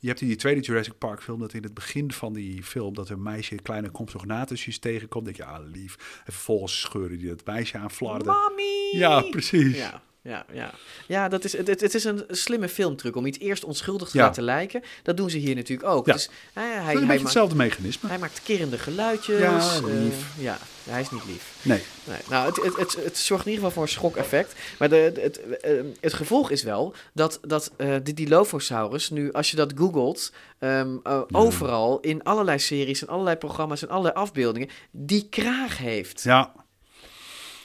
[0.00, 2.94] Je hebt in die tweede Jurassic Park film dat in het begin van die film
[2.94, 5.24] dat een meisje kleine compsognathusjes tegenkomt.
[5.24, 6.22] denk je, ja lief.
[6.24, 8.26] En vervolgens scheuren die dat meisje aan flarden.
[8.26, 8.98] Mami!
[8.98, 9.76] Ja, precies.
[9.76, 10.70] Ja, ja, ja.
[11.06, 14.24] ja dat is, het, het is een slimme filmtruc om iets eerst onschuldig te Ja.
[14.24, 14.82] laten lijken.
[15.02, 16.06] Dat doen ze hier natuurlijk ook.
[16.06, 16.12] Ja.
[16.12, 18.08] Dus, hij, hij, hij maakt- hetzelfde mechanisme.
[18.08, 19.38] Hij maakt kerende geluidjes.
[19.40, 20.14] Ja, eh, lief.
[20.38, 20.58] ja,
[20.90, 21.54] hij is niet lief.
[21.62, 21.82] Nee.
[22.04, 24.54] Nee, nou, het, het, het, het zorgt in ieder geval voor een schokeffect.
[24.78, 29.56] Maar de, het, eh, het gevolg is wel dat, dat de Dilophosaurus nu, als je
[29.56, 35.26] dat googelt, ehm, eh, overal in allerlei series en allerlei programma's en allerlei afbeeldingen, die
[35.30, 36.22] kraag heeft.
[36.22, 36.52] Ja.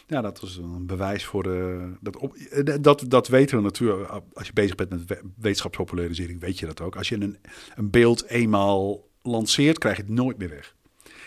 [0.07, 1.91] Ja, dat was een bewijs voor de.
[2.01, 4.09] Dat, op, eh, dat, dat weten we natuurlijk.
[4.33, 6.95] Als je bezig bent met we- wetenschapspopularisering, weet je dat ook.
[6.95, 7.37] Als je een,
[7.75, 10.75] een beeld eenmaal lanceert, krijg je het nooit meer weg.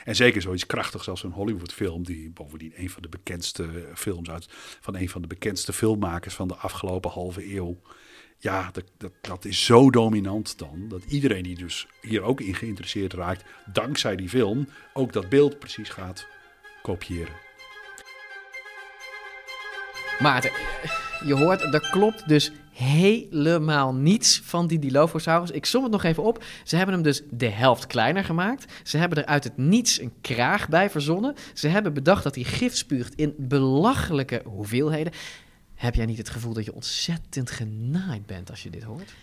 [0.05, 4.47] En zeker zoiets krachtigs als een Hollywoodfilm, die bovendien een van de bekendste films uit
[4.81, 7.81] van een van de bekendste filmmakers van de afgelopen halve eeuw.
[8.39, 12.55] Ja, dat, dat, dat is zo dominant dan, dat iedereen die dus hier ook in
[12.55, 16.27] geïnteresseerd raakt, dankzij die film, ook dat beeld precies gaat
[16.83, 17.46] kopiëren.
[20.19, 20.51] Maarten,
[21.25, 25.51] je hoort, er klopt dus helemaal niets van die Dilophosaurus.
[25.51, 26.45] Ik som het nog even op.
[26.65, 28.73] Ze hebben hem dus de helft kleiner gemaakt.
[28.85, 31.35] Ze hebben er uit het niets een kraag bij verzonnen.
[31.55, 35.13] Ze hebben bedacht dat hij gif spuugt in belachelijke hoeveelheden.
[35.75, 39.15] Heb jij niet het gevoel dat je ontzettend genaaid bent als je dit hoort?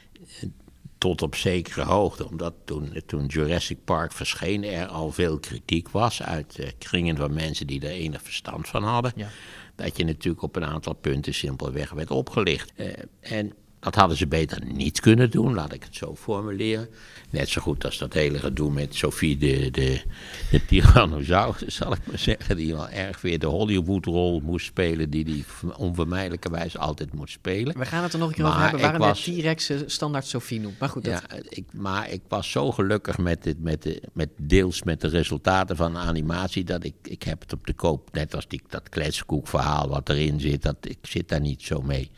[0.97, 6.23] Tot op zekere hoogte, omdat toen, toen Jurassic Park verscheen er al veel kritiek was
[6.23, 9.11] uit eh, kringen van mensen die er enig verstand van hadden.
[9.15, 9.27] Ja.
[9.75, 12.71] Dat je natuurlijk op een aantal punten simpelweg werd opgelicht.
[12.75, 12.87] Eh,
[13.19, 13.53] en
[13.83, 16.87] dat hadden ze beter niet kunnen doen, laat ik het zo formuleren.
[17.29, 20.01] Net zo goed als dat hele gedoe met Sophie de, de,
[20.51, 22.57] de Tyrannosaurus, zal ik maar zeggen.
[22.57, 25.45] Die wel erg weer de Hollywood-rol moest spelen, die die
[25.77, 27.77] onvermijdelijkerwijs altijd moet spelen.
[27.77, 30.25] We gaan het er nog een keer over hebben waarom was- de T-Rex eh, standaard
[30.25, 30.79] Sophie noemt.
[30.79, 31.23] Maar goed, dat...
[31.29, 35.07] ja, ik, maar ik was zo gelukkig met, dit, met, de, met deels met de
[35.07, 38.61] resultaten van de animatie dat ik, ik heb het op de koop, net als die,
[38.69, 42.11] dat kletskoekverhaal wat erin zit, dat, ik zit daar niet zo mee.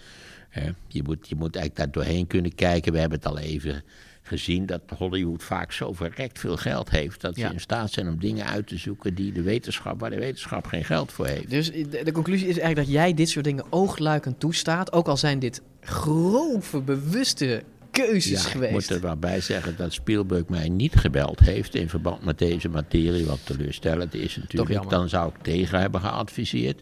[0.87, 2.91] Je, moet, je moet eigenlijk daar doorheen kunnen kijken.
[2.93, 3.83] We hebben het al even
[4.21, 7.47] gezien dat Hollywood vaak zo verrekt veel geld heeft dat Ja.
[7.47, 10.65] ze in staat zijn om dingen uit te zoeken die de wetenschap, waar de wetenschap
[10.65, 11.49] geen geld voor heeft.
[11.49, 14.91] Dus de, de conclusie is eigenlijk dat jij dit soort dingen oogluikend toestaat.
[14.93, 17.63] Ook al zijn dit grove, bewuste
[18.03, 18.69] keuzes Ja, geweest.
[18.69, 22.37] ik moet er wel bij zeggen dat Spielberg mij niet gebeld heeft in verband met
[22.39, 24.89] deze materie, wat teleurstellend is natuurlijk.
[24.89, 26.81] Dan zou ik tegen hebben geadviseerd.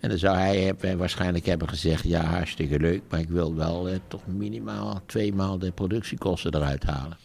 [0.00, 3.88] En dan zou hij heb- waarschijnlijk hebben gezegd, ja hartstikke leuk, maar ik wil wel
[3.88, 7.16] eh, toch minimaal twee maal de productiekosten eruit halen.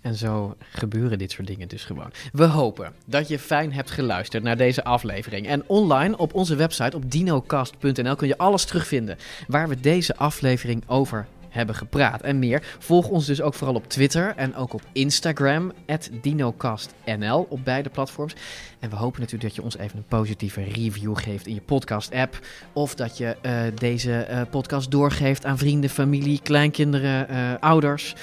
[0.00, 2.10] En zo gebeuren dit soort dingen dus gewoon.
[2.32, 5.46] We hopen dat je fijn hebt geluisterd naar deze aflevering.
[5.46, 9.16] En online op onze website op dinocast.nl kun je alles terugvinden
[9.48, 12.22] waar we deze aflevering over hebben gepraat.
[12.22, 12.76] En meer.
[12.78, 15.72] Volg ons dus ook vooral op Twitter en ook op Instagram,
[16.20, 18.34] dinocastnl op beide platforms.
[18.80, 22.38] En we hopen natuurlijk dat je ons even een positieve review geeft in je podcast-app.
[22.72, 28.14] Of dat je eh, deze eh, podcast doorgeeft aan vrienden, familie, kleinkinderen, eh, ouders.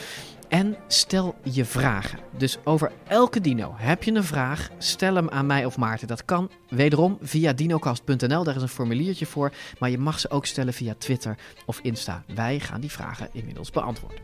[0.49, 2.19] En stel je vragen.
[2.37, 6.07] Dus over elke dino heb je een vraag, stel hem aan mij of Maarten.
[6.07, 9.51] Dat kan wederom via dinocast.nl, daar is een formuliertje voor.
[9.79, 12.23] Maar je mag ze ook stellen via Twitter of Insta.
[12.35, 14.19] Wij gaan die vragen inmiddels beantwoorden.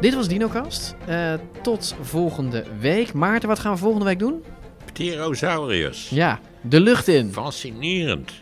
[0.00, 0.94] Dit was DinoCast.
[1.08, 3.12] Uh, tot volgende week.
[3.12, 4.44] Maarten, wat gaan we volgende week doen?
[4.84, 6.08] Pterosaurus.
[6.08, 7.32] Ja, de lucht in.
[7.32, 8.32] Fascinerend.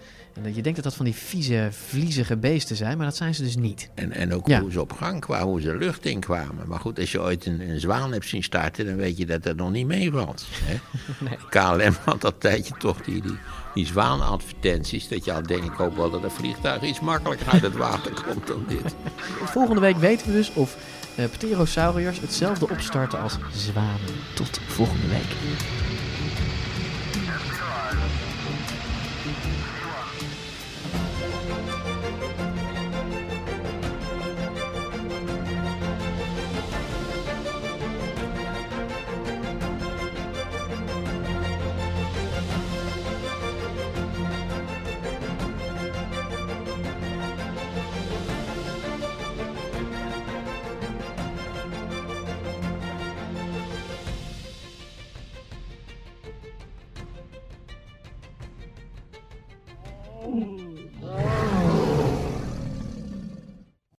[0.43, 3.43] En je denkt dat dat van die vieze, vliezige beesten zijn, maar dat zijn ze
[3.43, 3.89] dus niet.
[3.95, 6.68] En, en ook hoe ze op gang kwamen, hoe ze lucht in kwamen.
[6.68, 9.43] Maar goed, als je ooit een, een zwaan hebt zien starten, dan weet je dat
[9.43, 10.45] dat nog niet meevalt.
[11.20, 11.37] Nee.
[11.49, 13.39] KLM had dat tijdje toch die, die,
[13.74, 15.09] die zwaanadvertenties.
[15.09, 18.12] Dat je al denkt, ik hoop wel dat een vliegtuig iets makkelijker uit het water
[18.28, 18.95] komt dan dit.
[19.45, 20.76] Volgende week weten we dus of
[21.18, 24.14] uh, pterosauriërs hetzelfde opstarten als zwanen.
[24.35, 25.93] Tot volgende week.